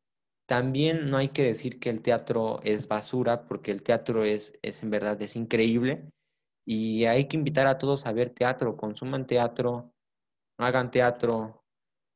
también 0.46 1.10
no 1.10 1.18
hay 1.18 1.28
que 1.28 1.44
decir 1.44 1.78
que 1.78 1.90
el 1.90 2.00
teatro 2.00 2.60
es 2.62 2.88
basura, 2.88 3.46
porque 3.46 3.70
el 3.70 3.82
teatro 3.82 4.24
es, 4.24 4.52
es 4.62 4.82
en 4.82 4.90
verdad, 4.90 5.20
es 5.20 5.36
increíble. 5.36 6.10
Y 6.70 7.06
hay 7.06 7.28
que 7.28 7.38
invitar 7.38 7.66
a 7.66 7.78
todos 7.78 8.04
a 8.04 8.12
ver 8.12 8.28
teatro, 8.28 8.76
consuman 8.76 9.26
teatro, 9.26 9.94
hagan 10.58 10.90
teatro, 10.90 11.64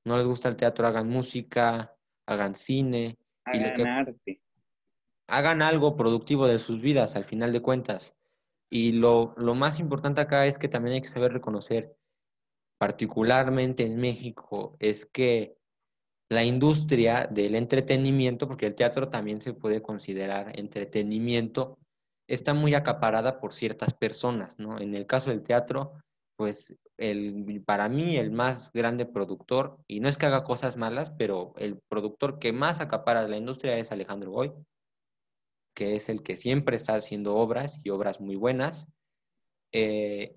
no 0.04 0.18
les 0.18 0.26
gusta 0.26 0.50
el 0.50 0.56
teatro, 0.56 0.86
hagan 0.86 1.08
música, 1.08 1.96
hagan 2.26 2.54
cine. 2.54 3.16
Hagan 3.46 3.86
arte. 3.86 4.42
Hagan 5.26 5.62
algo 5.62 5.96
productivo 5.96 6.46
de 6.46 6.58
sus 6.58 6.82
vidas, 6.82 7.16
al 7.16 7.24
final 7.24 7.50
de 7.50 7.62
cuentas. 7.62 8.14
Y 8.70 8.92
lo, 8.92 9.32
lo 9.38 9.54
más 9.54 9.80
importante 9.80 10.20
acá 10.20 10.44
es 10.44 10.58
que 10.58 10.68
también 10.68 10.96
hay 10.96 11.00
que 11.00 11.08
saber 11.08 11.32
reconocer, 11.32 11.96
particularmente 12.78 13.86
en 13.86 13.96
México, 13.96 14.76
es 14.80 15.06
que 15.06 15.56
la 16.28 16.44
industria 16.44 17.26
del 17.26 17.54
entretenimiento, 17.54 18.48
porque 18.48 18.66
el 18.66 18.74
teatro 18.74 19.08
también 19.08 19.40
se 19.40 19.54
puede 19.54 19.80
considerar 19.80 20.58
entretenimiento, 20.58 21.78
está 22.26 22.54
muy 22.54 22.74
acaparada 22.74 23.40
por 23.40 23.52
ciertas 23.52 23.94
personas, 23.94 24.58
¿no? 24.58 24.80
En 24.80 24.94
el 24.94 25.06
caso 25.06 25.30
del 25.30 25.42
teatro, 25.42 25.94
pues 26.36 26.76
el, 26.96 27.62
para 27.64 27.88
mí 27.88 28.16
el 28.16 28.30
más 28.30 28.70
grande 28.72 29.06
productor, 29.06 29.78
y 29.86 30.00
no 30.00 30.08
es 30.08 30.16
que 30.16 30.26
haga 30.26 30.44
cosas 30.44 30.76
malas, 30.76 31.10
pero 31.10 31.52
el 31.56 31.78
productor 31.88 32.38
que 32.38 32.52
más 32.52 32.80
acapara 32.80 33.26
la 33.28 33.36
industria 33.36 33.76
es 33.76 33.92
Alejandro 33.92 34.30
Goy, 34.30 34.52
que 35.74 35.96
es 35.96 36.08
el 36.08 36.22
que 36.22 36.36
siempre 36.36 36.76
está 36.76 36.94
haciendo 36.94 37.36
obras 37.36 37.80
y 37.82 37.90
obras 37.90 38.20
muy 38.20 38.36
buenas. 38.36 38.86
Eh, 39.72 40.36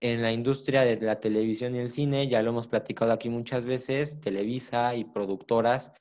en 0.00 0.20
la 0.22 0.32
industria 0.32 0.82
de 0.82 1.00
la 1.00 1.20
televisión 1.20 1.74
y 1.74 1.78
el 1.78 1.88
cine, 1.88 2.28
ya 2.28 2.42
lo 2.42 2.50
hemos 2.50 2.68
platicado 2.68 3.12
aquí 3.12 3.30
muchas 3.30 3.64
veces, 3.64 4.20
Televisa 4.20 4.94
y 4.94 5.04
productoras 5.04 5.92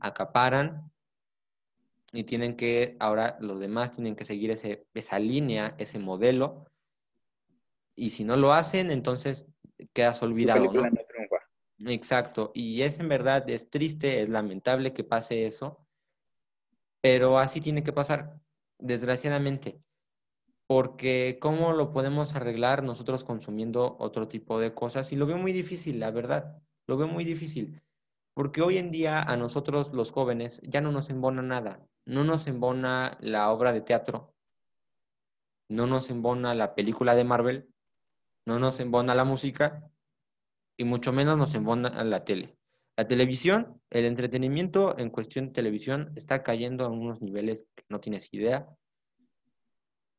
acaparan 0.00 0.90
y 2.14 2.22
tienen 2.22 2.56
que, 2.56 2.96
ahora 3.00 3.36
los 3.40 3.58
demás 3.58 3.90
tienen 3.90 4.14
que 4.14 4.24
seguir 4.24 4.52
ese, 4.52 4.86
esa 4.94 5.18
línea, 5.18 5.74
ese 5.78 5.98
modelo, 5.98 6.70
y 7.96 8.10
si 8.10 8.24
no 8.24 8.36
lo 8.36 8.52
hacen, 8.52 8.90
entonces 8.90 9.46
quedas 9.92 10.22
olvidado. 10.22 10.72
¿no? 10.72 10.88
Exacto, 11.90 12.52
y 12.54 12.82
es 12.82 13.00
en 13.00 13.08
verdad, 13.08 13.50
es 13.50 13.68
triste, 13.68 14.22
es 14.22 14.28
lamentable 14.28 14.92
que 14.92 15.02
pase 15.02 15.46
eso, 15.46 15.84
pero 17.00 17.38
así 17.40 17.60
tiene 17.60 17.82
que 17.82 17.92
pasar, 17.92 18.38
desgraciadamente, 18.78 19.80
porque 20.68 21.38
¿cómo 21.40 21.72
lo 21.72 21.90
podemos 21.92 22.36
arreglar 22.36 22.84
nosotros 22.84 23.24
consumiendo 23.24 23.96
otro 23.98 24.28
tipo 24.28 24.60
de 24.60 24.72
cosas? 24.72 25.12
Y 25.12 25.16
lo 25.16 25.26
veo 25.26 25.36
muy 25.36 25.52
difícil, 25.52 25.98
la 25.98 26.12
verdad, 26.12 26.62
lo 26.86 26.96
veo 26.96 27.08
muy 27.08 27.24
difícil, 27.24 27.82
porque 28.34 28.62
hoy 28.62 28.78
en 28.78 28.92
día 28.92 29.20
a 29.20 29.36
nosotros 29.36 29.92
los 29.92 30.12
jóvenes 30.12 30.60
ya 30.62 30.80
no 30.80 30.92
nos 30.92 31.10
embona 31.10 31.42
nada, 31.42 31.84
no 32.06 32.24
nos 32.24 32.46
embona 32.46 33.16
la 33.20 33.50
obra 33.50 33.72
de 33.72 33.80
teatro, 33.80 34.34
no 35.68 35.86
nos 35.86 36.10
embona 36.10 36.54
la 36.54 36.74
película 36.74 37.14
de 37.14 37.24
Marvel, 37.24 37.68
no 38.46 38.58
nos 38.58 38.80
embona 38.80 39.14
la 39.14 39.24
música 39.24 39.90
y 40.76 40.84
mucho 40.84 41.12
menos 41.12 41.38
nos 41.38 41.54
embona 41.54 42.04
la 42.04 42.24
tele. 42.24 42.56
La 42.96 43.08
televisión, 43.08 43.80
el 43.90 44.04
entretenimiento 44.04 44.96
en 44.98 45.10
cuestión 45.10 45.46
de 45.46 45.52
televisión 45.52 46.12
está 46.14 46.42
cayendo 46.42 46.84
a 46.84 46.90
unos 46.90 47.20
niveles 47.20 47.66
que 47.74 47.84
no 47.88 48.00
tienes 48.00 48.32
idea. 48.32 48.68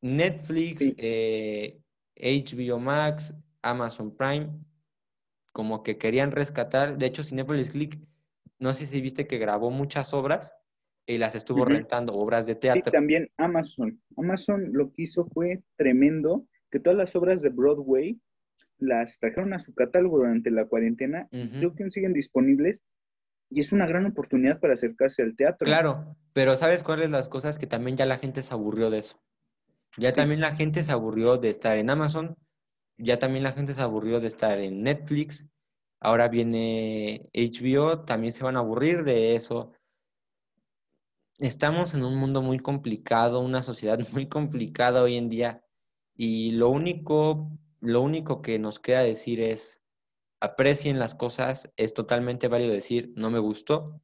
Netflix, 0.01 0.81
HBO 0.89 0.95
eh, 0.97 2.79
Max, 2.79 3.33
Amazon 3.61 4.15
Prime, 4.15 4.51
como 5.53 5.83
que 5.83 5.97
querían 5.97 6.31
rescatar. 6.31 6.97
De 6.97 7.05
hecho, 7.05 7.23
Cinepolis 7.23 7.69
Click, 7.69 7.97
no 8.59 8.73
sé 8.73 8.87
si 8.87 8.99
viste 8.99 9.25
que 9.25 9.37
grabó 9.37 9.71
muchas 9.71 10.13
obras 10.13 10.53
y 11.07 11.17
las 11.17 11.35
estuvo 11.35 11.65
rentando, 11.65 12.13
obras 12.13 12.47
de 12.47 12.55
teatro. 12.55 12.81
Sí, 12.83 12.91
también 12.91 13.29
Amazon. 13.37 14.01
Amazon 14.17 14.69
lo 14.73 14.91
que 14.91 15.03
hizo 15.03 15.27
fue 15.27 15.63
tremendo 15.77 16.47
que 16.71 16.79
todas 16.79 16.97
las 16.97 17.15
obras 17.15 17.41
de 17.41 17.49
Broadway 17.49 18.19
las 18.77 19.19
trajeron 19.19 19.53
a 19.53 19.59
su 19.59 19.73
catálogo 19.73 20.17
durante 20.17 20.51
la 20.51 20.65
cuarentena, 20.65 21.27
creo 21.29 21.75
que 21.75 21.89
siguen 21.89 22.13
disponibles 22.13 22.81
y 23.49 23.61
es 23.61 23.71
una 23.71 23.85
gran 23.85 24.05
oportunidad 24.05 24.59
para 24.59 24.73
acercarse 24.73 25.21
al 25.21 25.35
teatro. 25.35 25.65
Claro, 25.65 26.17
pero 26.33 26.57
¿sabes 26.57 26.83
cuáles 26.83 27.09
las 27.09 27.29
cosas? 27.29 27.57
Que 27.57 27.67
también 27.67 27.95
ya 27.95 28.05
la 28.05 28.17
gente 28.17 28.43
se 28.43 28.53
aburrió 28.53 28.89
de 28.89 28.97
eso. 28.97 29.21
Ya 29.97 30.11
también 30.11 30.41
la 30.41 30.55
gente 30.55 30.83
se 30.83 30.91
aburrió 30.91 31.37
de 31.37 31.49
estar 31.49 31.77
en 31.77 31.89
Amazon, 31.89 32.35
ya 32.97 33.17
también 33.17 33.43
la 33.43 33.53
gente 33.53 33.73
se 33.73 33.81
aburrió 33.81 34.19
de 34.19 34.27
estar 34.27 34.59
en 34.59 34.83
Netflix, 34.83 35.47
ahora 36.01 36.27
viene 36.27 37.29
HBO, 37.33 38.03
también 38.03 38.33
se 38.33 38.43
van 38.43 38.57
a 38.57 38.59
aburrir 38.59 39.03
de 39.03 39.35
eso. 39.35 39.71
Estamos 41.39 41.93
en 41.93 42.05
un 42.05 42.15
mundo 42.15 42.41
muy 42.41 42.59
complicado, 42.59 43.41
una 43.41 43.61
sociedad 43.61 43.99
muy 44.13 44.29
complicada 44.29 45.01
hoy 45.01 45.17
en 45.17 45.27
día 45.29 45.65
y 46.15 46.51
lo 46.51 46.69
único, 46.69 47.51
lo 47.81 48.01
único 48.01 48.41
que 48.41 48.57
nos 48.57 48.79
queda 48.79 49.01
decir 49.01 49.41
es 49.41 49.81
aprecien 50.39 50.97
las 50.97 51.13
cosas, 51.13 51.69
es 51.75 51.93
totalmente 51.93 52.47
válido 52.47 52.71
decir 52.71 53.11
no 53.17 53.31
me 53.31 53.39
gustó, 53.39 54.01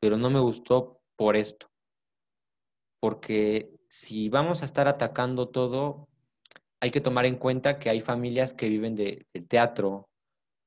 pero 0.00 0.16
no 0.16 0.28
me 0.28 0.40
gustó 0.40 1.00
por 1.14 1.36
esto. 1.36 1.70
Porque 3.00 3.70
si 3.88 4.28
vamos 4.28 4.62
a 4.62 4.64
estar 4.64 4.88
atacando 4.88 5.48
todo, 5.48 6.08
hay 6.80 6.90
que 6.90 7.00
tomar 7.00 7.26
en 7.26 7.36
cuenta 7.36 7.78
que 7.78 7.90
hay 7.90 8.00
familias 8.00 8.52
que 8.52 8.68
viven 8.68 8.96
del 8.96 9.24
teatro, 9.48 10.08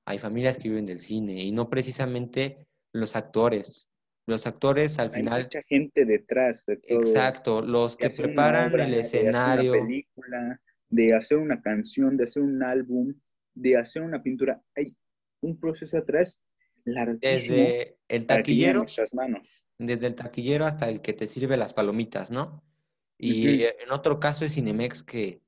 hay 0.05 0.17
familias 0.17 0.57
que 0.57 0.69
viven 0.69 0.85
del 0.85 0.99
cine 0.99 1.43
y 1.43 1.51
no 1.51 1.69
precisamente 1.69 2.67
los 2.93 3.17
actores. 3.17 3.89
Los 4.29 4.45
actores 4.45 4.99
al 4.99 5.11
final... 5.11 5.33
Hay 5.33 5.43
mucha 5.43 5.63
gente 5.63 6.05
detrás 6.05 6.63
de 6.67 6.77
todo. 6.77 6.99
Exacto, 6.99 7.61
los 7.61 7.97
que 7.97 8.11
preparan 8.11 8.79
el 8.79 8.93
escenario. 8.93 9.71
De 9.71 9.79
hacer 9.79 9.81
una 9.81 9.87
película, 9.87 10.61
de 10.89 11.13
hacer 11.15 11.37
una 11.39 11.61
canción, 11.61 12.15
de 12.15 12.25
hacer 12.25 12.43
un 12.43 12.61
álbum, 12.61 13.15
de 13.55 13.75
hacer 13.75 14.03
una 14.03 14.21
pintura. 14.21 14.61
Hay 14.75 14.95
un 15.41 15.59
proceso 15.59 15.97
atrás 15.97 16.43
larguísimo. 16.85 17.57
Desde 17.57 17.97
el 18.07 18.27
taquillero. 18.27 18.85
manos. 19.13 19.65
Desde 19.79 20.05
el 20.05 20.13
taquillero 20.13 20.65
hasta 20.65 20.87
el 20.89 21.01
que 21.01 21.13
te 21.13 21.25
sirve 21.25 21.57
las 21.57 21.73
palomitas, 21.73 22.29
¿no? 22.29 22.63
Y 23.17 23.63
en 23.63 23.91
otro 23.91 24.19
caso 24.19 24.45
es 24.45 24.53
Cinemex, 24.53 25.01
que 25.01 25.41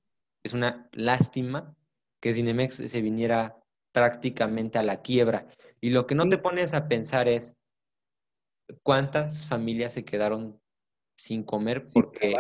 es 0.44 0.54
una 0.54 0.90
lástima 0.92 1.78
que 2.20 2.34
Cinemex 2.34 2.76
se 2.76 3.02
viniera 3.02 3.58
prácticamente 3.92 4.80
a 4.80 4.84
la 4.84 5.02
quiebra. 5.02 5.48
Y 5.80 5.92
lo 5.92 6.08
que 6.08 6.16
no 6.16 6.28
te 6.28 6.40
pones 6.40 6.74
a 6.74 6.88
pensar 6.88 7.30
es 7.30 7.56
cuántas 8.84 9.46
familias 9.46 9.94
se 9.94 10.06
quedaron 10.06 10.60
sin 11.18 11.44
comer 11.44 11.86
porque, 11.94 12.36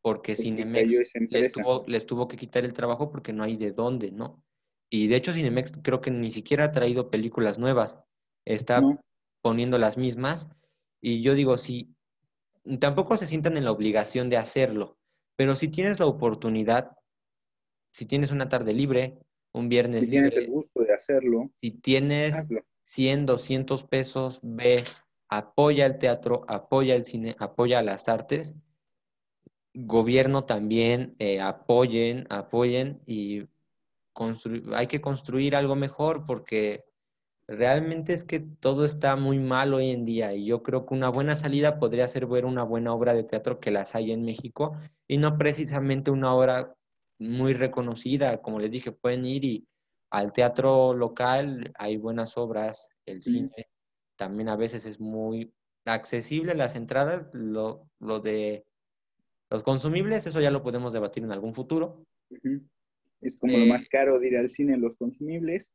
porque, 0.00 0.34
Cinemex 0.34 1.12
les 1.30 1.52
tuvo, 1.52 1.84
les 1.86 2.06
tuvo 2.06 2.28
que 2.28 2.36
quitar 2.36 2.64
el 2.64 2.72
trabajo 2.72 3.10
porque 3.10 3.32
no 3.32 3.44
hay 3.44 3.56
de 3.56 3.72
dónde, 3.72 4.10
¿no? 4.10 4.42
Y 4.90 5.08
de 5.08 5.16
hecho 5.16 5.32
Cinemex 5.32 5.72
creo 5.82 6.00
que 6.00 6.10
ni 6.10 6.30
siquiera 6.30 6.64
ha 6.64 6.70
traído 6.70 7.10
películas 7.10 7.58
nuevas, 7.58 7.98
está 8.44 8.82
poniendo 9.42 9.78
las 9.78 9.96
mismas. 9.96 10.48
Y 11.00 11.22
yo 11.22 11.34
digo, 11.34 11.56
si 11.56 11.94
tampoco 12.78 13.16
se 13.16 13.26
sientan 13.26 13.56
en 13.56 13.64
la 13.64 13.72
obligación 13.72 14.28
de 14.28 14.36
hacerlo, 14.36 14.98
pero 15.36 15.56
si 15.56 15.68
tienes 15.68 15.98
la 15.98 16.06
oportunidad, 16.06 16.92
si 17.92 18.06
tienes 18.06 18.30
una 18.30 18.48
tarde 18.48 18.72
libre, 18.72 19.18
un 19.52 19.68
viernes 19.68 20.04
si 20.04 20.10
tienes 20.10 20.36
el 20.36 20.48
gusto 20.48 20.82
de 20.82 20.94
hacerlo, 20.94 21.50
si 21.60 21.70
tienes 21.72 22.48
100, 22.84 23.26
200 23.26 23.84
pesos, 23.84 24.40
ve, 24.42 24.84
apoya 25.32 25.86
el 25.86 25.98
teatro, 25.98 26.44
apoya 26.46 26.94
el 26.94 27.06
cine, 27.06 27.36
apoya 27.38 27.80
las 27.80 28.06
artes. 28.06 28.54
Gobierno 29.72 30.44
también, 30.44 31.16
eh, 31.18 31.40
apoyen, 31.40 32.26
apoyen 32.28 33.00
y 33.06 33.44
hay 34.74 34.86
que 34.88 35.00
construir 35.00 35.56
algo 35.56 35.74
mejor 35.74 36.26
porque 36.26 36.84
realmente 37.48 38.12
es 38.12 38.24
que 38.24 38.40
todo 38.40 38.84
está 38.84 39.16
muy 39.16 39.38
mal 39.38 39.72
hoy 39.72 39.90
en 39.90 40.04
día 40.04 40.34
y 40.34 40.44
yo 40.44 40.62
creo 40.62 40.84
que 40.84 40.92
una 40.92 41.08
buena 41.08 41.34
salida 41.34 41.78
podría 41.78 42.06
ser 42.08 42.26
ver 42.26 42.44
una 42.44 42.62
buena 42.62 42.92
obra 42.92 43.14
de 43.14 43.24
teatro 43.24 43.58
que 43.58 43.70
las 43.70 43.94
hay 43.94 44.12
en 44.12 44.26
México 44.26 44.76
y 45.08 45.16
no 45.16 45.38
precisamente 45.38 46.10
una 46.10 46.34
obra 46.34 46.76
muy 47.18 47.54
reconocida, 47.54 48.42
como 48.42 48.60
les 48.60 48.70
dije, 48.70 48.92
pueden 48.92 49.24
ir 49.24 49.44
y 49.46 49.66
al 50.10 50.32
teatro 50.32 50.92
local 50.92 51.72
hay 51.78 51.96
buenas 51.96 52.36
obras, 52.36 52.90
el 53.06 53.22
cine 53.22 53.71
también 54.22 54.48
a 54.48 54.56
veces 54.56 54.86
es 54.86 55.00
muy 55.00 55.52
accesible 55.84 56.54
las 56.54 56.76
entradas, 56.76 57.28
lo, 57.32 57.90
lo 57.98 58.20
de 58.20 58.64
los 59.50 59.64
consumibles, 59.64 60.28
eso 60.28 60.40
ya 60.40 60.52
lo 60.52 60.62
podemos 60.62 60.92
debatir 60.92 61.24
en 61.24 61.32
algún 61.32 61.54
futuro. 61.54 62.06
Es 63.20 63.36
como 63.36 63.58
lo 63.58 63.66
más 63.66 63.88
caro 63.88 64.20
de 64.20 64.28
ir 64.28 64.38
al 64.38 64.48
cine, 64.48 64.76
los 64.76 64.94
consumibles. 64.94 65.72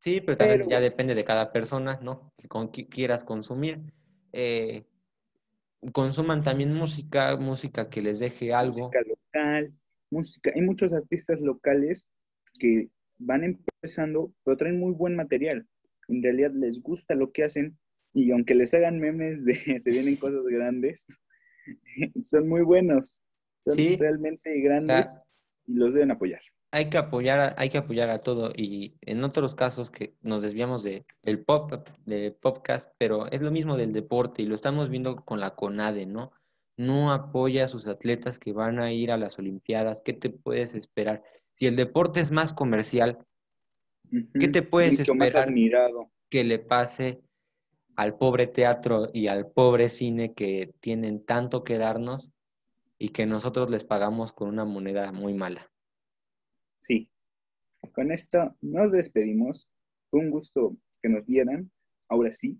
Sí, 0.00 0.20
pero 0.20 0.36
también 0.36 0.68
ya 0.68 0.80
depende 0.80 1.14
de 1.14 1.24
cada 1.24 1.50
persona, 1.50 1.98
¿no? 2.02 2.30
Con 2.48 2.70
qué 2.70 2.86
quieras 2.88 3.24
consumir. 3.24 3.80
Eh, 4.32 4.84
consuman 5.92 6.42
también 6.42 6.74
música, 6.74 7.34
música 7.38 7.88
que 7.88 8.02
les 8.02 8.18
deje 8.18 8.52
algo. 8.52 8.88
Música 8.88 9.00
local, 9.00 9.72
música. 10.10 10.52
Hay 10.54 10.60
muchos 10.60 10.92
artistas 10.92 11.40
locales 11.40 12.06
que 12.58 12.90
van 13.16 13.44
empezando, 13.44 14.30
pero 14.44 14.58
traen 14.58 14.78
muy 14.78 14.92
buen 14.92 15.16
material. 15.16 15.66
En 16.08 16.22
realidad 16.22 16.52
les 16.54 16.82
gusta 16.82 17.14
lo 17.14 17.32
que 17.32 17.44
hacen 17.44 17.78
y 18.14 18.30
aunque 18.32 18.54
les 18.54 18.72
hagan 18.74 18.98
memes 18.98 19.44
de 19.44 19.54
se 19.80 19.90
vienen 19.90 20.16
cosas 20.16 20.44
grandes, 20.44 21.06
son 22.20 22.48
muy 22.48 22.62
buenos. 22.62 23.22
Son 23.60 23.76
realmente 23.98 24.60
grandes 24.60 25.16
y 25.66 25.74
los 25.74 25.94
deben 25.94 26.10
apoyar 26.10 26.40
hay 26.70 26.90
que 26.90 26.98
apoyar, 26.98 27.54
hay 27.56 27.70
que 27.70 27.78
apoyar 27.78 28.10
a 28.10 28.22
todo 28.22 28.52
y 28.54 28.98
en 29.02 29.24
otros 29.24 29.54
casos 29.54 29.90
que 29.90 30.16
nos 30.20 30.42
desviamos 30.42 30.82
de 30.82 31.06
el 31.22 31.44
pop, 31.44 31.72
de 32.04 32.30
podcast, 32.32 32.92
pero 32.98 33.26
es 33.30 33.40
lo 33.40 33.50
mismo 33.50 33.76
del 33.76 33.92
deporte 33.92 34.42
y 34.42 34.46
lo 34.46 34.54
estamos 34.54 34.90
viendo 34.90 35.16
con 35.24 35.40
la 35.40 35.54
CONADE, 35.54 36.06
¿no? 36.06 36.32
No 36.76 37.12
apoya 37.12 37.64
a 37.64 37.68
sus 37.68 37.86
atletas 37.86 38.38
que 38.38 38.52
van 38.52 38.78
a 38.78 38.92
ir 38.92 39.10
a 39.10 39.16
las 39.16 39.38
Olimpiadas. 39.38 40.02
¿Qué 40.02 40.12
te 40.12 40.30
puedes 40.30 40.74
esperar? 40.74 41.22
Si 41.52 41.66
el 41.66 41.74
deporte 41.74 42.20
es 42.20 42.30
más 42.30 42.52
comercial, 42.52 43.18
¿qué 44.38 44.48
te 44.48 44.62
puedes 44.62 45.00
esperar 45.00 45.52
que 46.28 46.44
le 46.44 46.58
pase 46.58 47.20
al 47.96 48.16
pobre 48.16 48.46
teatro 48.46 49.08
y 49.12 49.26
al 49.26 49.50
pobre 49.50 49.88
cine 49.88 50.32
que 50.32 50.72
tienen 50.80 51.24
tanto 51.24 51.64
que 51.64 51.78
darnos 51.78 52.30
y 52.98 53.08
que 53.10 53.26
nosotros 53.26 53.70
les 53.70 53.84
pagamos 53.84 54.32
con 54.32 54.48
una 54.48 54.64
moneda 54.64 55.12
muy 55.12 55.34
mala? 55.34 55.70
Sí. 56.80 57.10
Con 57.92 58.12
esto 58.12 58.56
nos 58.60 58.92
despedimos. 58.92 59.68
Fue 60.10 60.20
un 60.20 60.30
gusto 60.30 60.76
que 61.02 61.08
nos 61.08 61.26
vieran. 61.26 61.70
Ahora 62.08 62.32
sí. 62.32 62.58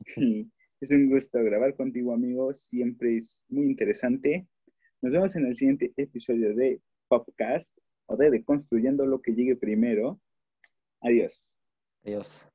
es 0.80 0.90
un 0.90 1.10
gusto 1.10 1.42
grabar 1.42 1.74
contigo, 1.74 2.12
amigo. 2.12 2.52
Siempre 2.54 3.16
es 3.16 3.40
muy 3.48 3.66
interesante. 3.66 4.46
Nos 5.02 5.12
vemos 5.12 5.36
en 5.36 5.46
el 5.46 5.54
siguiente 5.54 5.92
episodio 5.96 6.54
de 6.54 6.80
Popcast 7.08 7.76
o 8.06 8.16
de 8.16 8.44
Construyendo 8.44 9.06
lo 9.06 9.20
que 9.20 9.32
llegue 9.32 9.56
primero. 9.56 10.20
Adiós. 11.00 11.56
Adiós. 12.04 12.48